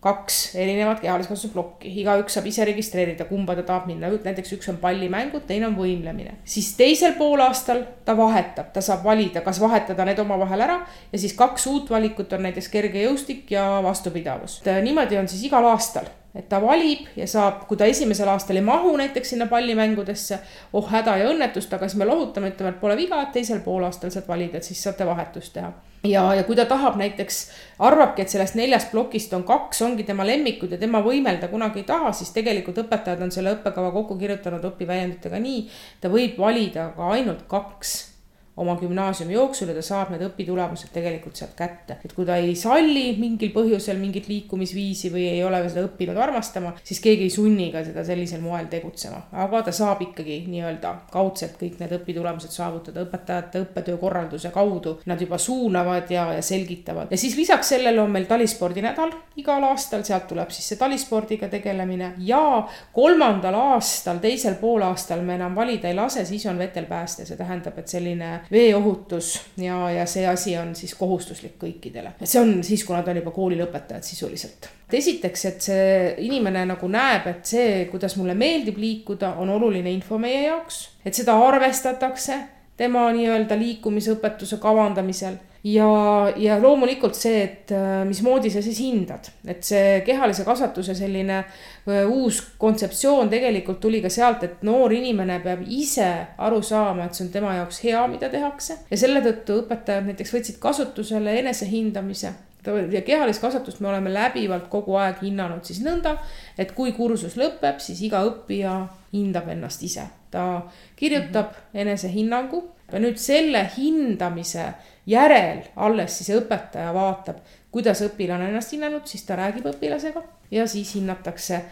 [0.03, 4.71] kaks erinevat kehalise kasvatuse plokki, igaüks saab ise registreerida, kumba ta tahab minna, näiteks üks
[4.73, 6.35] on pallimängud, teine on võimlemine.
[6.45, 10.81] siis teisel poolaastal ta vahetab, ta saab valida, kas vahetada need omavahel ära
[11.13, 14.61] ja siis kaks uut valikut on näiteks kergejõustik ja vastupidavus.
[14.83, 18.65] niimoodi on siis igal aastal et ta valib ja saab, kui ta esimesel aastal ei
[18.67, 20.39] mahu näiteks sinna pallimängudesse,
[20.73, 24.11] oh häda ja õnnetust, aga siis me lohutame, ütleme, et pole viga, et teisel poolaastal
[24.11, 25.73] saad valida, et siis saate vahetust teha
[26.05, 27.41] ja, ja kui ta tahab näiteks,
[27.83, 31.89] arvabki, et sellest neljast plokist on kaks, ongi tema lemmikud ja tema võimelda kunagi ei
[31.89, 35.67] taha, siis tegelikult õpetajad on selle õppekava kokku kirjutanud õpiväljunditega nii,
[36.01, 38.12] ta võib valida ka ainult kaks
[38.57, 41.97] oma gümnaasiumi jooksul ja ta saab need õpitulemused tegelikult sealt kätte.
[42.05, 46.75] et kui ta ei salli mingil põhjusel mingit liikumisviisi või ei ole seda õppinud armastama,
[46.85, 49.23] siis keegi ei sunni ka seda sellisel moel tegutsema.
[49.33, 54.99] aga ta saab ikkagi nii-öelda kaudselt kõik need õpitulemused saavutada õpetajate õppetöö korralduse kaudu.
[55.07, 57.09] Nad juba suunavad ja, ja selgitavad.
[57.11, 62.13] ja siis lisaks sellele on meil talispordinädal igal aastal, sealt tuleb siis see talispordiga tegelemine
[62.19, 67.79] ja kolmandal aastal, teisel poolaastal me enam valida ei lase, siis on vetelpääste, see tähendab,
[67.79, 72.15] et selline veeohutus ja, ja see asi on siis kohustuslik kõikidele.
[72.21, 74.69] et see on siis, kui nad on juba kooli lõpetajad sisuliselt.
[74.89, 75.93] et esiteks, et see
[76.27, 81.15] inimene nagu näeb, et see, kuidas mulle meeldib liikuda, on oluline info meie jaoks, et
[81.15, 82.41] seda arvestatakse
[82.77, 89.63] tema nii-öelda liikumisõpetuse kavandamisel ja, ja loomulikult see, et äh, mismoodi sa siis hindad, et
[89.67, 95.63] see kehalise kasvatuse selline äh, uus kontseptsioon tegelikult tuli ka sealt, et noor inimene peab
[95.67, 96.09] ise
[96.39, 98.83] aru saama, et see on tema jaoks hea, mida tehakse.
[98.91, 102.35] ja selle tõttu õpetajad näiteks võtsid kasutusele enesehindamise
[102.67, 106.17] ja kehalist kasvatust me oleme läbivalt kogu aeg hinnanud siis nõnda,
[106.59, 108.77] et kui kursus lõpeb, siis iga õppija
[109.13, 110.07] hindab ennast ise.
[110.31, 110.63] ta
[110.97, 111.81] kirjutab mm -hmm.
[111.81, 114.65] enesehinnangu ja nüüd selle hindamise
[115.07, 117.41] järel alles siis õpetaja vaatab,
[117.71, 121.63] kuidas õpilane on ennast hinnanud, siis ta räägib õpilasega ja siis hinnatakse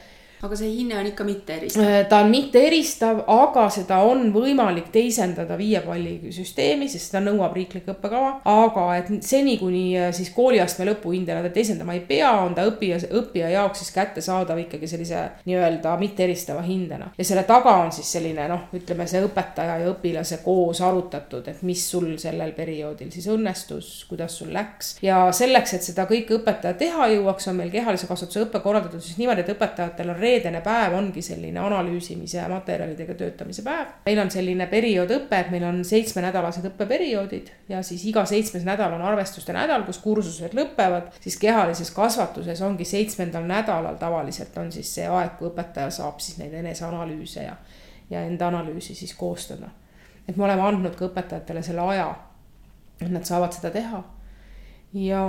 [0.41, 1.84] aga see hinne on ikka mitte eristav?
[1.84, 7.20] Äh, ta on mitte eristav, aga seda on võimalik teisendada viie palli süsteemi, sest seda
[7.24, 8.32] nõuab riiklik õppekava.
[8.49, 13.03] aga et seni, kuni äh, siis kooliastme lõpuhindele ta teisendama ei pea, on ta õppija,
[13.20, 17.11] õppija jaoks siis kättesaadav ikkagi sellise nii-öelda mitte eristava hindena.
[17.18, 21.61] ja selle taga on siis selline noh, ütleme see õpetaja ja õpilase koos arutatud, et
[21.68, 24.97] mis sul sellel perioodil siis õnnestus, kuidas sul läks.
[25.05, 29.20] ja selleks, et seda kõike õpetaja teha jõuaks, on meil kehalise kasvatuse õpe korraldatud siis
[29.20, 33.93] niimoodi, et õpetajatel on reedene päev ongi selline analüüsimise ja materjalidega töötamise päev.
[34.07, 39.05] meil on selline perioodõpe, et meil on seitsmenädalased õppeperioodid ja siis iga seitsmes nädal on
[39.07, 45.09] arvestuste nädal, kus kursused lõpevad, siis kehalises kasvatuses ongi seitsmendal nädalal tavaliselt on siis see
[45.09, 47.57] aeg, kui õpetaja saab siis neid eneseanalüüse ja,
[48.11, 49.70] ja enda analüüsi siis koostada.
[50.28, 52.09] et me oleme andnud ka õpetajatele selle aja,
[53.01, 54.03] et nad saavad seda teha
[54.95, 55.24] ja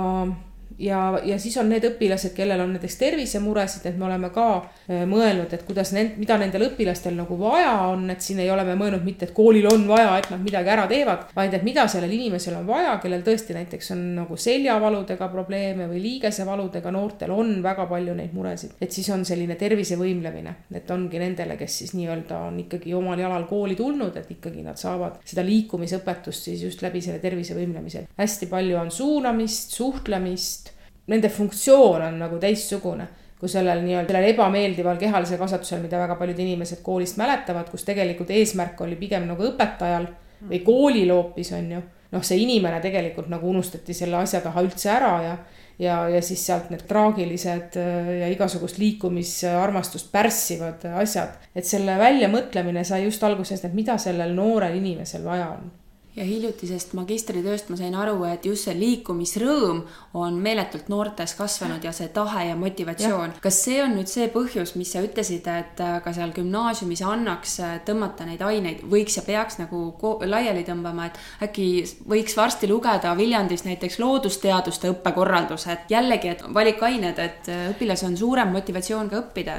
[0.78, 5.02] ja, ja siis on need õpilased, kellel on näiteks tervisemuresid, et me oleme ka äh,
[5.08, 8.76] mõelnud, et kuidas need, mida nendel õpilastel nagu vaja on, et siin ei ole me
[8.78, 12.12] mõelnud mitte, et koolil on vaja, et nad midagi ära teevad, vaid et mida sellel
[12.12, 17.86] inimesel on vaja, kellel tõesti näiteks on nagu seljavaludega probleeme või liigesevaludega, noortel on väga
[17.90, 18.76] palju neid muresid.
[18.80, 23.46] et siis on selline tervisevõimlemine, et ongi nendele, kes siis nii-öelda on ikkagi omal jalal
[23.50, 28.06] kooli tulnud, et ikkagi nad saavad seda liikumisõpetust siis just läbi selle tervisevõimlemise.
[28.18, 30.61] hästi palju on suunamist, suhtlemist
[31.06, 33.08] nende funktsioon on nagu teistsugune
[33.42, 38.30] kui sellel nii-öelda sellel ebameeldival kehalise kasvatusel, mida väga paljud inimesed koolist mäletavad, kus tegelikult
[38.30, 40.06] eesmärk oli pigem nagu õpetajal
[40.46, 41.80] või koolil hoopis on ju.
[42.12, 45.34] noh, see inimene tegelikult nagu unustati selle asja taha üldse ära ja
[45.82, 51.34] ja, ja siis sealt need traagilised äh, ja igasugust liikumisarmastust pärssivad asjad.
[51.54, 55.70] et selle väljamõtlemine sai just alguses, et mida sellel noorel inimesel vaja on
[56.16, 59.78] ja hiljutisest magistritööst ma sain aru, et just see liikumisrõõm
[60.20, 63.38] on meeletult noortes kasvanud ja see tahe ja motivatsioon.
[63.40, 67.56] kas see on nüüd see põhjus, mis sa ütlesid, et äh, ka seal gümnaasiumis annaks
[67.64, 69.82] äh, tõmmata neid aineid, võiks ja peaks nagu
[70.28, 71.68] laiali tõmbama, et äkki
[72.08, 78.20] võiks varsti lugeda Viljandis näiteks loodusteaduste õppekorraldus, et jällegi, et valikained, et äh, õpilasel on
[78.20, 79.58] suurem motivatsioon ka õppida.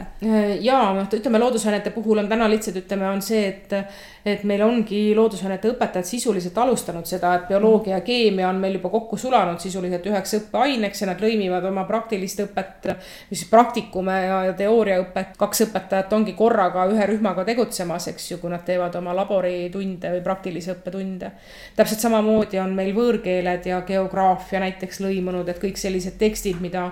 [0.62, 5.12] ja noh, ütleme loodusainete puhul on täna lihtsalt ütleme, on see, et et meil ongi
[5.16, 10.06] loodusainete õpetajad sisuliselt alustanud seda, et bioloogia ja keemia on meil juba kokku sulanud sisuliselt
[10.08, 12.88] üheks õppeaineks ja nad lõimivad oma praktilist õpet,
[13.30, 15.36] siis praktikume ja, teooriaõpet.
[15.40, 20.24] kaks õpetajat ongi korraga ühe rühmaga tegutsemas, eks ju, kui nad teevad oma laboritunde või
[20.24, 21.32] praktilisi õppetunde.
[21.76, 26.92] täpselt samamoodi on meil võõrkeeled ja geograafia näiteks lõimunud, et kõik sellised tekstid, mida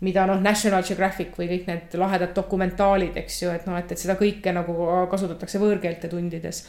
[0.00, 4.00] mida noh, National Geographic või kõik need lahedad dokumentaalid, eks ju, et noh, et, et
[4.00, 4.76] seda kõike nagu
[5.12, 6.64] kasutatakse võõrkeelte tundides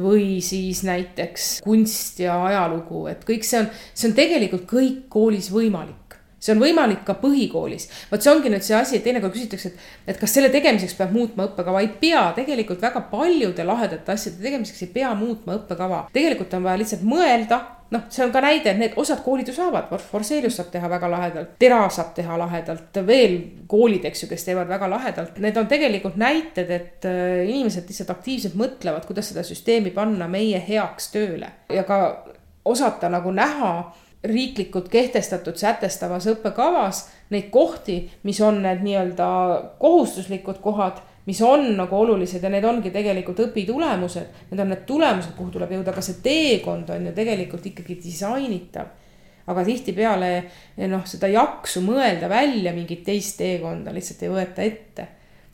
[0.00, 5.50] või siis näiteks kunst ja ajalugu, et kõik see on, see on tegelikult kõik koolis
[5.52, 6.00] võimalik
[6.40, 7.86] see on võimalik ka põhikoolis.
[8.10, 11.12] vot see ongi nüüd see asi, et teinekord küsitakse, et, et kas selle tegemiseks peab
[11.12, 16.06] muutma õppekava, ei pea, tegelikult väga paljude lahedate asjade tegemiseks ei pea muutma õppekava.
[16.14, 17.60] tegelikult on vaja lihtsalt mõelda
[17.90, 21.10] noh, see on ka näide, et need osad koolid ju saavad, Forselius saab teha väga
[21.10, 23.38] lahedalt, Tera saab teha lahedalt, veel
[23.70, 25.40] koolid, eks ju, kes teevad väga lahedalt.
[25.42, 30.62] Need on tegelikult näited, et äh, inimesed lihtsalt aktiivselt mõtlevad, kuidas seda süsteemi panna meie
[30.68, 32.00] heaks tööle ja ka
[32.64, 33.72] osata nagu näha
[34.24, 39.28] riiklikult kehtestatud sätestavas õppekavas neid kohti, mis on need nii-öelda
[39.80, 41.00] kohustuslikud kohad
[41.30, 44.48] mis on nagu olulised ja need ongi tegelikult õpitulemused.
[44.50, 48.96] Need on need tulemused, kuhu tuleb jõuda, aga see teekond on ju tegelikult ikkagi disainitav.
[49.50, 50.26] aga tihtipeale
[50.90, 55.06] noh, seda jaksu mõelda välja mingit teist teekonda lihtsalt ei võeta ette.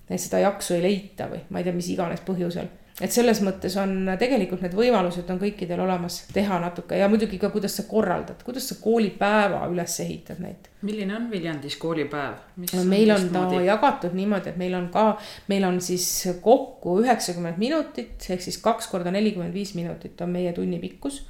[0.08, 3.74] et seda jaksu ei leita või ma ei tea, mis iganes põhjusel et selles mõttes
[3.80, 8.40] on tegelikult need võimalused on kõikidel olemas teha natuke ja muidugi ka, kuidas sa korraldad,
[8.46, 10.70] kuidas sa koolipäeva üles ehitad neid.
[10.86, 12.40] milline on Viljandis koolipäev?
[12.64, 13.62] no meil on ta moodi?
[13.68, 15.06] jagatud niimoodi, et meil on ka,
[15.52, 16.08] meil on siis
[16.40, 21.24] kokku üheksakümmend minutit ehk siis kaks korda nelikümmend viis minutit on meie tunni pikkus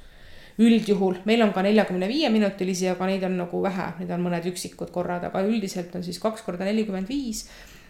[0.57, 4.47] üldjuhul, meil on ka neljakümne viie minutilisi, aga neid on nagu vähe, need on mõned
[4.49, 7.43] üksikud korrad, aga üldiselt on siis kaks korda nelikümmend viis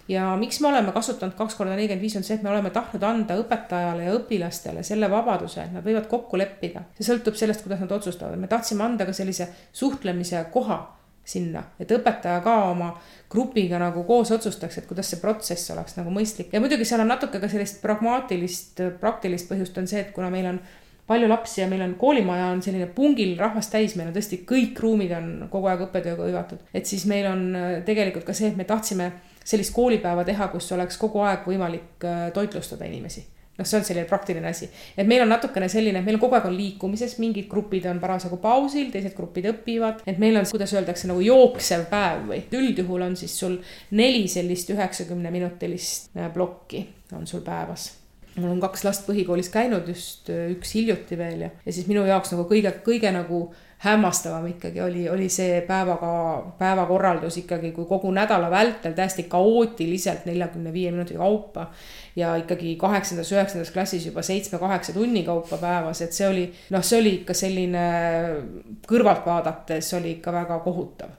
[0.08, 3.04] ja miks me oleme kasutanud kaks korda nelikümmend viis, on see, et me oleme tahtnud
[3.04, 6.86] anda õpetajale ja õpilastele selle vabaduse, et nad võivad kokku leppida.
[6.98, 10.80] see sõltub sellest, kuidas nad otsustavad, me tahtsime anda ka sellise suhtlemise koha
[11.28, 12.94] sinna, et õpetaja ka oma
[13.30, 17.12] grupiga nagu koos otsustaks, et kuidas see protsess oleks nagu mõistlik ja muidugi seal on
[17.12, 20.62] natuke ka sellist pragmaatilist, praktilist põhjust on see, et kuna meil on
[21.08, 24.80] palju lapsi ja meil on koolimaja on selline pungil rahvast täis, meil on tõesti kõik
[24.84, 27.44] ruumid on kogu aeg õppetööga hõivatud, et siis meil on
[27.88, 29.12] tegelikult ka see, et me tahtsime
[29.48, 33.26] sellist koolipäeva teha, kus oleks kogu aeg võimalik äh, toitlustada inimesi.
[33.58, 36.44] noh, see on selline praktiline asi, et meil on natukene selline, meil on kogu aeg
[36.46, 41.10] on liikumises, mingid grupid on parasjagu pausil, teised grupid õpivad, et meil on, kuidas öeldakse,
[41.10, 43.58] nagu jooksev päev või üldjuhul on siis sul
[43.98, 46.84] neli sellist üheksakümne minutilist äh, plokki
[47.18, 47.94] on sul päevas.
[48.38, 52.06] mul on kaks last põhikoolis käinud just äh, üks hiljuti veel ja, ja siis minu
[52.06, 58.12] jaoks nagu kõige, kõige nagu hämmastavam ikkagi oli, oli see päevaga, päevakorraldus ikkagi, kui kogu
[58.12, 61.68] nädala vältel täiesti kaootiliselt neljakümne viie minuti kaupa
[62.16, 67.02] ja ikkagi kaheksandas, üheksandas klassis juba seitsme-kaheksa tunni kaupa päevas, et see oli, noh, see
[67.04, 67.86] oli ikka selline
[68.90, 71.14] kõrvalt vaadates oli ikka väga kohutav.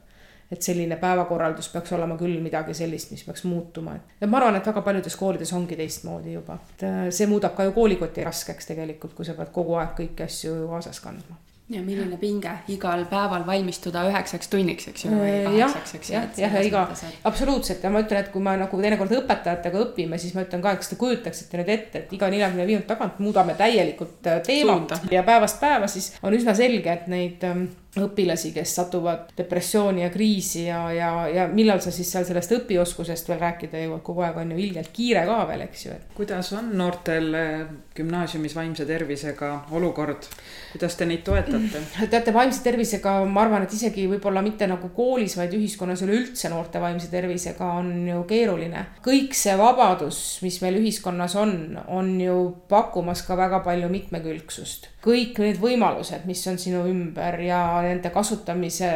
[0.48, 4.66] et selline päevakorraldus peaks olema küll midagi sellist, mis peaks muutuma, et ma arvan, et
[4.66, 9.12] väga paljudes koolides ongi teistmoodi juba, et äh, see muudab ka ju koolikoti raskeks tegelikult,
[9.14, 11.36] kui sa pead kogu aeg kõiki asju kaasas kandma
[11.68, 16.14] ja milline pinge igal päeval valmistuda üheksaks tunniks, eks ju, või äh, kaheksaks, eks ju.
[16.16, 16.84] jah, jah, ja iga,
[17.28, 20.72] absoluutselt ja ma ütlen, et kui me nagu teinekord õpetajatega õpime, siis ma ütlen ka,
[20.72, 24.96] et kas te kujutaksite nüüd ette, et iga neljakümne minuti tagant muudame täielikult äh, teemat
[24.96, 25.00] Suunda.
[25.12, 27.68] ja päevast päeva, siis on üsna selge, et neid ähm,
[28.06, 33.30] õpilasi, kes satuvad depressiooni ja kriisi ja, ja, ja millal sa siis seal sellest õpioskusest
[33.30, 35.98] veel rääkida jõuad, kogu aeg on ju ilgelt kiire ka veel, eks ju.
[36.16, 37.62] kuidas on noortel äh,
[37.96, 40.28] gümnaasiumis vaimse tervisega olukord,
[40.72, 41.82] kuidas te neid toetate?
[42.10, 46.82] teate, vaimse tervisega ma arvan, et isegi võib-olla mitte nagu koolis, vaid ühiskonnas üleüldse noorte
[46.82, 48.84] vaimse tervisega on ju keeruline.
[49.04, 52.38] kõik see vabadus, mis meil ühiskonnas on, on ju
[52.68, 58.88] pakkumas ka väga palju mitmekülgsust kõik need võimalused, mis on sinu ümber ja nende kasutamise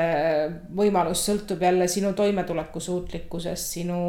[0.77, 4.01] võimalus sõltub jälle sinu toimetulekusuutlikkusest, sinu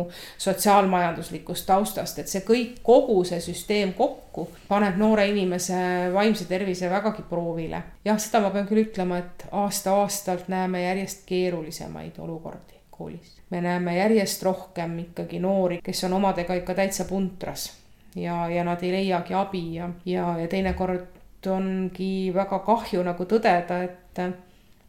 [0.41, 5.79] sotsiaalmajanduslikust taustast, et see kõik, kogu see süsteem kokku paneb noore inimese
[6.13, 7.83] vaimse tervise vägagi proovile.
[8.05, 13.39] jah, seda ma pean küll ütlema, et aasta-aastalt näeme järjest keerulisemaid olukordi koolis.
[13.49, 17.71] me näeme järjest rohkem ikkagi noori, kes on omadega ikka täitsa puntras
[18.15, 23.79] ja, ja nad ei leiagi abi ja, ja, ja teinekord ongi väga kahju nagu tõdeda,
[23.85, 24.21] et,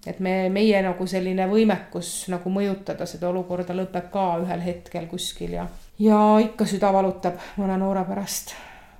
[0.06, 5.56] et me, meie nagu selline võimekus nagu mõjutada seda olukorda lõpeb ka ühel hetkel kuskil
[5.58, 5.66] ja,
[5.98, 8.54] ja ikka süda valutab mõne noore pärast.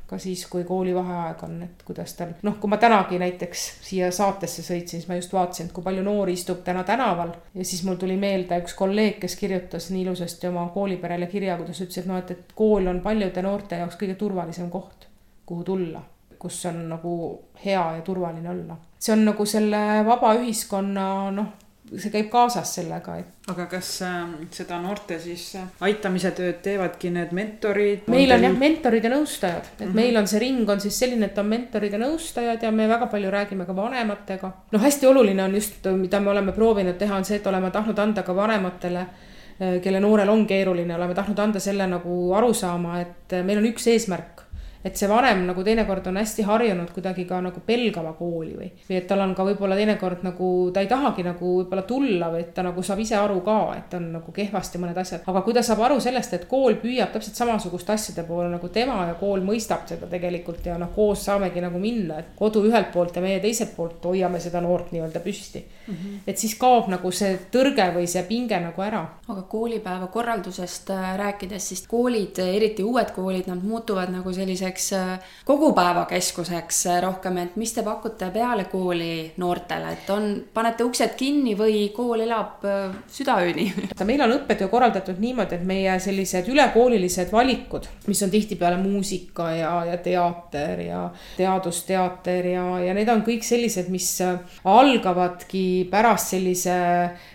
[0.05, 4.61] Ka siis, kui koolivaheaeg on, et kuidas tal, noh, kui ma tänagi näiteks siia saatesse
[4.61, 7.33] sõitsin, siis ma just vaatasin, et kui palju noori istub täna tänaval.
[7.57, 11.81] Ja siis mul tuli meelde üks kolleeg, kes kirjutas nii ilusasti oma kooliperele kirja, kuidas
[11.81, 15.09] ütles, et noh, et, et kool on paljude noorte jaoks kõige turvalisem koht,
[15.49, 16.05] kuhu tulla
[16.45, 17.17] kus on nagu
[17.65, 18.77] hea ja turvaline olla.
[18.99, 21.53] see on nagu selle vaba ühiskonna noh,
[21.93, 23.49] see käib kaasas sellega, et.
[23.53, 24.21] aga kas äh,
[24.55, 28.09] seda noorte siis äh, aitamise tööd teevadki need mentorid?
[28.13, 30.01] meil on jah mentorid ja nõustajad, et mm -hmm.
[30.01, 33.07] meil on see ring on siis selline, et on mentorid ja nõustajad ja me väga
[33.13, 34.53] palju räägime ka vanematega.
[34.73, 37.99] noh, hästi oluline on just, mida me oleme proovinud teha, on see, et oleme tahtnud
[37.99, 43.33] anda ka vanematele äh, kelle noorel on keeruline, oleme tahtnud anda selle nagu arusaama, et
[43.33, 44.34] äh, meil on üks eesmärk
[44.85, 48.99] et see vanem nagu teinekord on hästi harjunud kuidagi ka nagu pelgama kooli või, või
[48.99, 52.53] et tal on ka võib-olla teinekord nagu ta ei tahagi nagu võib-olla tulla või et
[52.55, 55.63] ta nagu saab ise aru ka, et on nagu kehvasti mõned asjad, aga kui ta
[55.65, 59.89] saab aru sellest, et kool püüab täpselt samasuguste asjade poole nagu tema ja kool mõistab
[59.89, 63.73] seda tegelikult ja noh, koos saamegi nagu minna, et kodu ühelt poolt ja meie teiselt
[63.77, 65.95] poolt hoiame seda noort nii-öelda püsti mm.
[65.95, 66.21] -hmm.
[66.27, 69.05] et siis kaob nagu see tõrge või see pinge nagu ära.
[69.29, 74.93] aga koolipäeva korraldusest äh, rääkides, siis koolid, eriti uued koolid, nad muutuvad nagu selliseks selliseks
[74.93, 81.15] äh, kogupäevakeskuseks äh, rohkem, et mis te pakute peale kooli noortele, et on, panete uksed
[81.17, 83.73] kinni või kool elab äh, südaööni?
[84.05, 89.75] meil on õppetöö korraldatud niimoodi, et meie sellised ülekoolilised valikud, mis on tihtipeale muusika ja,
[89.85, 91.05] ja teater ja
[91.37, 94.11] teadusteater ja, ja need on kõik sellised, mis
[94.65, 96.75] algavadki pärast sellise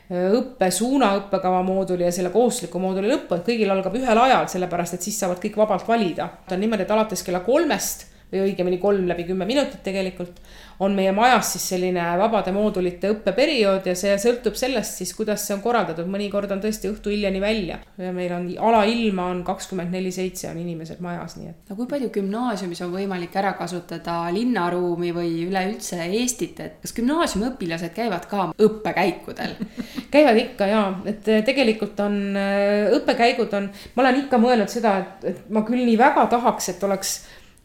[0.09, 5.05] õppesuuna õppekava mooduli ja selle kohustusliku mooduli lõppu, et kõigil algab ühel ajal, sellepärast et
[5.05, 6.29] siis saavad kõik vabalt valida.
[6.47, 10.41] ta on niimoodi, et alates kella kolmest või õigemini kolm läbi kümme minutit tegelikult
[10.79, 15.55] on meie majas siis selline vabade moodulite õppeperiood ja see sõltub sellest siis, kuidas see
[15.57, 20.11] on korraldatud, mõnikord on tõesti õhtu hiljani välja ja meil on alailma on kakskümmend neli
[20.15, 21.57] seitse on inimesed majas, nii et.
[21.69, 27.91] no kui palju gümnaasiumis on võimalik ära kasutada linnaruumi või üleüldse Eestit, et kas gümnaasiumiõpilased
[27.95, 29.57] käivad ka õppekäikudel?
[30.13, 35.27] Käivad ikka ja, et tegelikult on äh, õppekäigud on, ma olen ikka mõelnud seda, et,
[35.33, 37.17] et ma küll nii väga tahaks, et oleks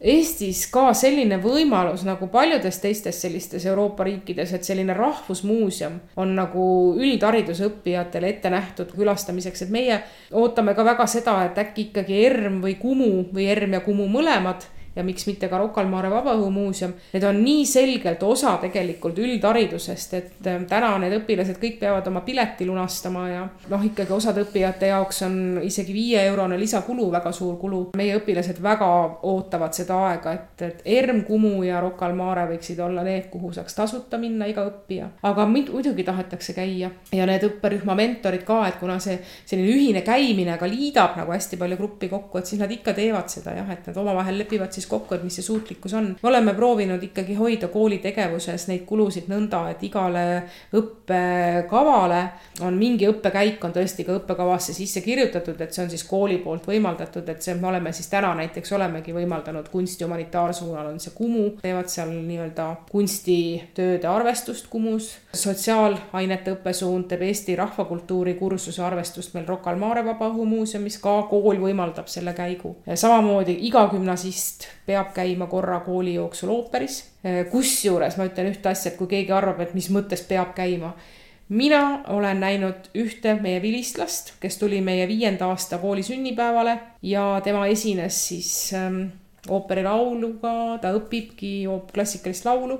[0.05, 6.65] Eestis ka selline võimalus nagu paljudes teistes sellistes Euroopa riikides, et selline rahvusmuuseum on nagu
[6.93, 9.97] üldhariduse õppijatele ette nähtud külastamiseks, et meie
[10.29, 14.67] ootame ka väga seda, et äkki ikkagi ERM või Kumu või ERM ja Kumu mõlemad
[14.95, 16.93] ja miks mitte ka Rocca al Mare Vabaõhumuuseum.
[17.13, 22.21] Need on nii selgelt osa tegelikult üldharidusest, et ähm, täna need õpilased kõik peavad oma
[22.25, 27.81] pileti lunastama ja noh, ikkagi osade õppijate jaoks on isegi viieeurone lisakulu väga suur kulu.
[27.97, 28.89] meie õpilased väga
[29.27, 33.51] ootavad seda aega, et, et ERM, Kumu ja Rocca al Mare võiksid olla need, kuhu
[33.55, 35.09] saaks tasuta minna iga õppija.
[35.23, 40.57] aga muidugi tahetakse käia ja need õpperühma mentorid ka, et kuna see selline ühine käimine
[40.61, 43.87] ka liidab nagu hästi palju gruppi kokku, et siis nad ikka teevad seda jah, et
[43.89, 46.15] nad omavahel lepivad siis siis kokku, et mis see suutlikkus on.
[46.21, 50.25] me oleme proovinud ikkagi hoida kooli tegevuses neid kulusid nõnda, et igale
[50.75, 52.21] õppekavale
[52.65, 56.67] on mingi õppekäik on tõesti ka õppekavasse sisse kirjutatud, et see on siis kooli poolt
[56.69, 61.45] võimaldatud, et see, me oleme siis täna näiteks olemegi võimaldanud kunsti humanitaarsuunal on see Kumu,
[61.61, 65.13] teevad seal nii-öelda kunstitööde arvestust Kumus.
[65.33, 72.11] sotsiaalainete õppesuund teeb Eesti rahvakultuuri kursuse arvestust meil Rocca al Mare Vabaõhumuuseumis, ka kool võimaldab
[72.11, 72.75] selle käigu.
[72.93, 77.03] samamoodi iga gümnasist peab käima korra kooli jooksul ooperis.
[77.51, 80.93] kusjuures ma ütlen ühte asja, et kui keegi arvab, et mis mõttes peab käima.
[81.49, 87.67] mina olen näinud ühte meie vilistlast, kes tuli meie viienda aasta kooli sünnipäevale ja tema
[87.67, 89.01] esines siis ähm,
[89.49, 92.79] ooperilauluga, ta õpibki klassikalist laulu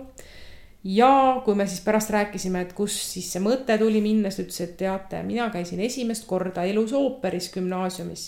[0.86, 4.46] ja kui me siis pärast rääkisime, et kus siis see mõte tuli minna, siis ta
[4.46, 8.26] ütles, et teate, mina käisin esimest korda elus ooperis gümnaasiumis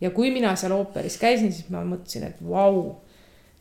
[0.00, 3.00] ja kui mina seal ooperis käisin, siis ma mõtlesin, et vau,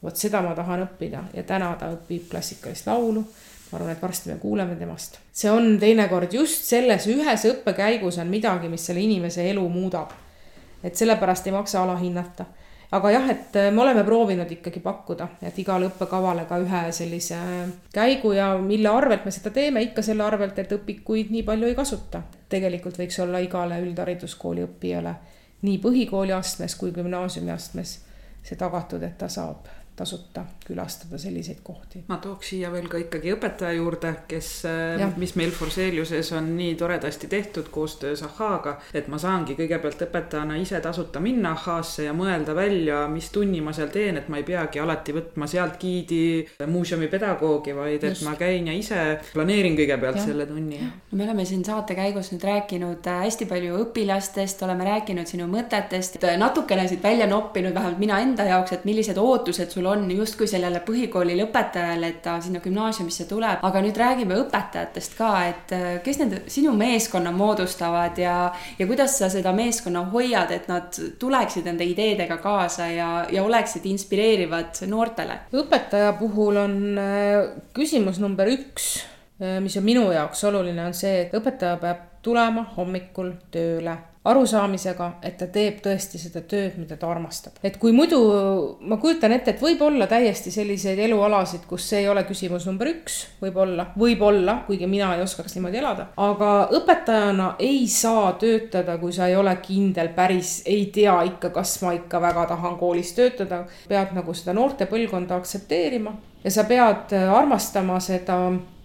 [0.03, 3.25] vot seda ma tahan õppida ja täna ta õpib klassikalist laulu.
[3.71, 5.19] ma arvan, et varsti me kuuleme temast.
[5.33, 10.11] see on teinekord just selles ühes õppekäigus on midagi, mis selle inimese elu muudab.
[10.83, 12.45] et sellepärast ei maksa alahinnata
[12.91, 17.37] aga jah, et me oleme proovinud ikkagi pakkuda, et igale õppekavale ka ühe sellise
[17.93, 21.75] käigu ja mille arvelt me seda teeme, ikka selle arvelt, et õpikuid nii palju ei
[21.75, 22.21] kasuta.
[22.49, 25.13] tegelikult võiks olla igale üldhariduskooli õppijale
[25.61, 27.99] nii põhikooli astmes kui gümnaasiumi astmes
[28.43, 29.67] see tagatud, et ta saab
[29.99, 32.03] tasuta külastada selliseid kohti.
[32.07, 36.75] ma tooks siia veel ka ikkagi õpetaja juurde, kes, äh, mis meil Forseliuses on nii
[36.79, 42.55] toredasti tehtud koostöös Ahhaaga, et ma saangi kõigepealt õpetajana ise tasuta minna Ahhaasse ja mõelda
[42.55, 46.21] välja, mis tunni ma seal teen, et ma ei peagi alati võtma sealt giidi
[46.69, 48.27] muuseumi pedagoogi, vaid et Just.
[48.27, 49.03] ma käin ja ise
[49.33, 50.27] planeerin kõigepealt ja.
[50.29, 50.79] selle tunni.
[51.11, 56.21] me oleme siin saate käigus nüüd rääkinud äh, hästi palju õpilastest, oleme rääkinud sinu mõtetest,
[56.39, 60.81] natukene siit välja noppinud, vähemalt mina enda jaoks, et millised ootused sul on justkui sellele
[60.85, 66.21] põhikooli lõpetajale, et ta sinna gümnaasiumisse tuleb, aga nüüd räägime õpetajatest ka, et äh, kes
[66.21, 68.35] need sinu meeskonna moodustavad ja,
[68.79, 73.87] ja kuidas sa seda meeskonna hoiad, et nad tuleksid nende ideedega kaasa ja, ja oleksid
[73.89, 75.41] inspireerivad noortele?
[75.53, 78.91] õpetaja puhul on äh, küsimus number üks,
[79.41, 83.97] äh, mis on minu jaoks oluline, on see, et õpetaja peab tulema hommikul tööle
[84.29, 87.55] arusaamisega, et ta teeb tõesti seda tööd, mida ta armastab.
[87.63, 88.19] et kui muidu
[88.81, 92.91] ma kujutan ette, et võib olla täiesti selliseid elualasid, kus see ei ole küsimus number
[92.91, 99.15] üks, võib-olla, võib-olla, kuigi mina ei oskaks niimoodi elada, aga õpetajana ei saa töötada, kui
[99.15, 103.65] sa ei ole kindel, päris ei tea ikka, kas ma ikka väga tahan koolis töötada.
[103.87, 106.13] pead nagu seda noorte põlvkonda aktsepteerima
[106.43, 108.37] ja sa pead armastama seda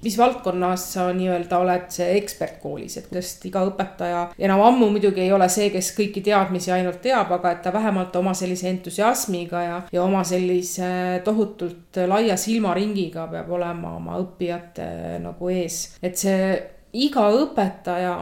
[0.04, 5.24] mis valdkonnas sa nii-öelda oled see ekspert koolis, et sest iga õpetaja enam ammu muidugi
[5.24, 9.64] ei ole see, kes kõiki teadmisi ainult teab, aga et ta vähemalt oma sellise entusiasmiga
[9.64, 14.88] ja, ja oma sellise tohutult laia silmaringiga peab olema oma õppijate
[15.24, 15.96] nagu ees.
[16.02, 16.48] et see
[16.94, 18.16] iga õpetaja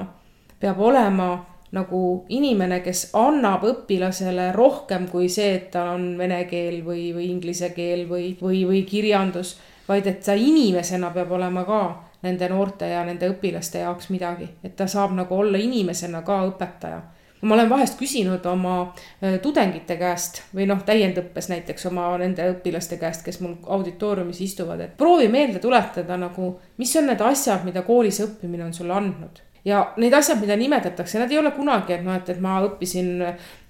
[0.62, 1.32] peab olema
[1.72, 7.30] nagu inimene, kes annab õpilasele rohkem kui see, et tal on vene keel või, või
[7.32, 9.56] inglise keel või, või, või kirjandus
[9.88, 11.82] vaid et ta inimesena peab olema ka
[12.22, 17.00] nende noorte ja nende õpilaste jaoks midagi, et ta saab nagu olla inimesena ka õpetaja.
[17.42, 22.98] ma olen vahest küsinud oma äh, tudengite käest või noh, täiendõppes näiteks oma nende õpilaste
[22.98, 27.82] käest, kes mul auditooriumis istuvad, et proovi meelde tuletada nagu, mis on need asjad, mida
[27.82, 32.02] koolis õppimine on sulle andnud ja need asjad, mida nimetatakse, nad ei ole kunagi, et
[32.02, 33.12] noh, et, et ma õppisin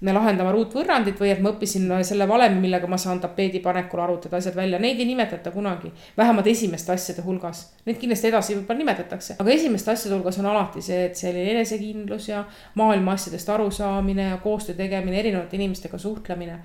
[0.01, 4.57] lahendama ruutvõrrandit või et ma õppisin selle valemi, millega ma saan tapeedi panekul arvutada asjad
[4.57, 5.91] välja, neid ei nimetata kunagi.
[6.17, 10.81] vähemalt esimeste asjade hulgas, neid kindlasti edasi võib-olla nimetatakse, aga esimeste asjade hulgas on alati
[10.81, 12.43] see, et selline enesekindlus ja
[12.75, 16.59] maailma asjadest arusaamine ja koostöö tegemine, erinevate inimestega suhtlemine.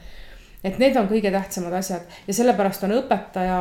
[0.65, 2.09] Et need on kõige tähtsamad asjad.
[2.27, 3.59] Ja sellepärast on õpetaja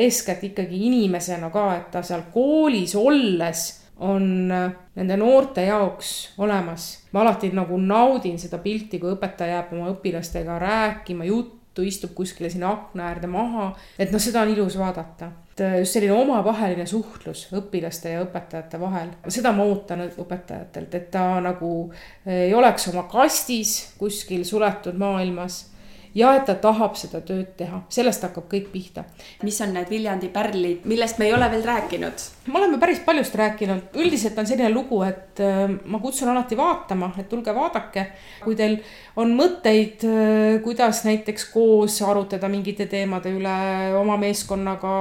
[0.00, 7.04] eeskätt ikkagi inimesena ka, et ta seal koolis olles on äh, nende noorte jaoks olemas.
[7.12, 12.50] ma alati nagu naudin seda pilti, kui õpetaja jääb oma õpilastega rääkima juttu, istub kuskile
[12.50, 15.30] sinna akna äärde maha, et noh, seda on ilus vaadata.
[15.54, 21.10] et äh, just selline omavaheline suhtlus õpilaste ja õpetajate vahel, seda ma ootan õpetajatelt, et
[21.10, 25.73] ta nagu äh, ei oleks oma kastis kuskil suletud maailmas
[26.14, 29.04] ja et ta tahab seda tööd teha, sellest hakkab kõik pihta.
[29.42, 32.26] mis on need Viljandi pärlid, millest me ei ole veel rääkinud?
[32.46, 37.12] me oleme päris paljust rääkinud, üldiselt on selline lugu, et äh, ma kutsun alati vaatama,
[37.18, 38.06] et tulge vaadake,
[38.44, 38.78] kui teil
[39.16, 43.58] on mõtteid, äh, kuidas näiteks koos arutada mingite teemade üle
[43.98, 44.94] oma meeskonnaga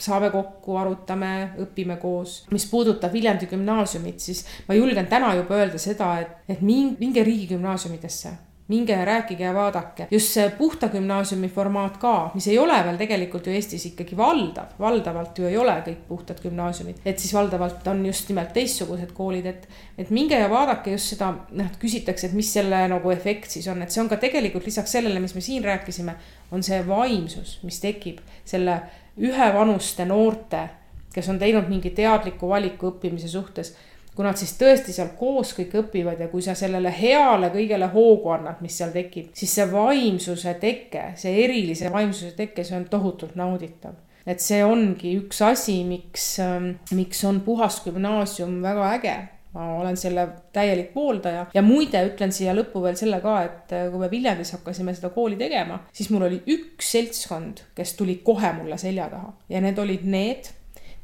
[0.00, 2.44] saame kokku, arutame, õpime koos.
[2.50, 8.49] mis puudutab Viljandi gümnaasiumit, siis ma julgen täna juba öelda seda, et, et minge riigigümnaasiumidesse
[8.70, 10.06] minge ja rääkige ja vaadake.
[10.10, 14.76] just see puhta gümnaasiumi formaat ka, mis ei ole veel tegelikult ju Eestis ikkagi valdav,
[14.78, 19.46] valdavalt ju ei ole kõik puhtad gümnaasiumid, et siis valdavalt on just nimelt teistsugused koolid,
[19.50, 19.68] et,
[19.98, 23.82] et minge ja vaadake just seda, noh, küsitakse, et mis selle nagu efekt siis on,
[23.82, 26.14] et see on ka tegelikult lisaks sellele, mis me siin rääkisime,
[26.54, 28.80] on see vaimsus, mis tekib selle
[29.20, 30.68] ühevanuste noorte,
[31.14, 33.74] kes on teinud mingi teadliku valiku õppimise suhtes
[34.14, 38.34] kui nad siis tõesti seal koos kõik õpivad ja kui sa sellele heale kõigele hoogu
[38.34, 43.36] annad, mis seal tekib, siis see vaimsuse teke, see erilise vaimsuse teke, see on tohutult
[43.40, 43.98] nauditav.
[44.26, 49.16] et see ongi üks asi, miks, ähm, miks on puhas gümnaasium väga äge.
[49.54, 51.46] ma olen selle täielik pooldaja.
[51.54, 55.10] ja muide, ütlen siia lõppu veel selle ka, et äh, kui me Viljandis hakkasime seda
[55.14, 59.32] kooli tegema, siis mul oli üks seltskond, kes tuli kohe mulle selja taha.
[59.48, 60.52] ja need olid need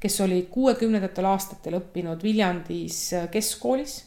[0.01, 4.03] kes olid kuuekümnendatel aastatel õppinud Viljandis äh, keskkoolis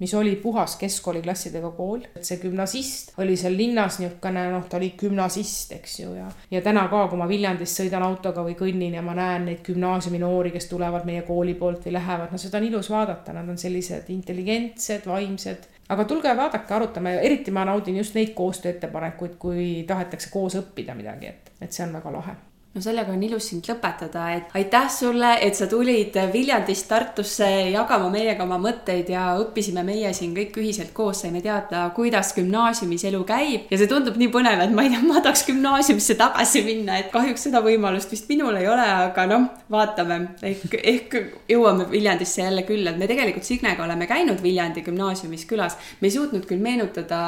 [0.00, 2.00] mis oli puhas keskkooliklassidega kool.
[2.20, 6.86] see gümnasist oli seal linnas niisugune, noh, ta oli gümnasist, eks ju, ja, ja täna
[6.88, 10.70] ka, kui ma Viljandist sõidan autoga või kõnnin ja ma näen neid gümnaasiumi noori, kes
[10.72, 15.04] tulevad meie kooli poolt või lähevad, no seda on ilus vaadata, nad on sellised intelligentsed,
[15.06, 20.96] vaimsed, aga tulge vaadake, arutame, eriti ma naudin just neid koostööettepanekuid, kui tahetakse koos õppida
[20.96, 22.40] midagi, et, et see on väga lahe
[22.74, 28.10] no sellega on ilus sind lõpetada, et aitäh sulle, et sa tulid Viljandist Tartusse jagama
[28.12, 33.24] meiega oma mõtteid ja õppisime meie siin kõik ühiselt koos, saime teada, kuidas gümnaasiumis elu
[33.26, 33.66] käib.
[33.72, 37.10] Ja see tundub nii põnev, et ma ei tea, ma tahaks gümnaasiumisse tagasi minna, et
[37.10, 40.20] kahjuks seda võimalust vist minul ei ole, aga noh, vaatame,
[40.52, 41.18] ehk, ehk
[41.50, 46.14] jõuame Viljandisse jälle külla, et me tegelikult Signega oleme käinud Viljandi gümnaasiumis külas, me ei
[46.14, 47.20] suutnud küll meenutada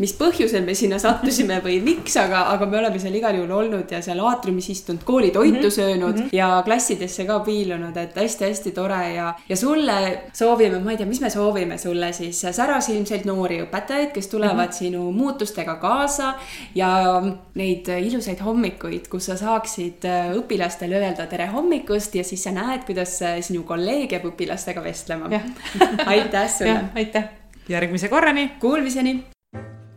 [0.00, 3.90] mis põhjusel me sinna sattusime või miks, aga, aga me oleme seal igal juhul olnud
[3.92, 5.76] ja seal aatriumis istunud, koolitoitu mm -hmm.
[5.76, 6.36] söönud mm -hmm.
[6.36, 11.20] ja klassidesse ka piilunud, et hästi-hästi tore ja, ja sulle soovime, ma ei tea, mis
[11.20, 14.78] me soovime sulle siis, särasilmseid noori õpetajaid, kes tulevad mm -hmm.
[14.78, 16.34] sinu muutustega kaasa
[16.74, 17.22] ja
[17.54, 20.04] neid ilusaid hommikuid, kus sa saaksid
[20.34, 25.28] õpilastele öelda tere hommikust ja siis sa näed, kuidas sinu kolleeg jääb õpilastega vestlema.
[26.06, 26.84] aitäh sulle.
[26.94, 27.24] aitäh.
[27.68, 28.50] järgmise korrani.
[28.60, 29.24] Kuulmiseni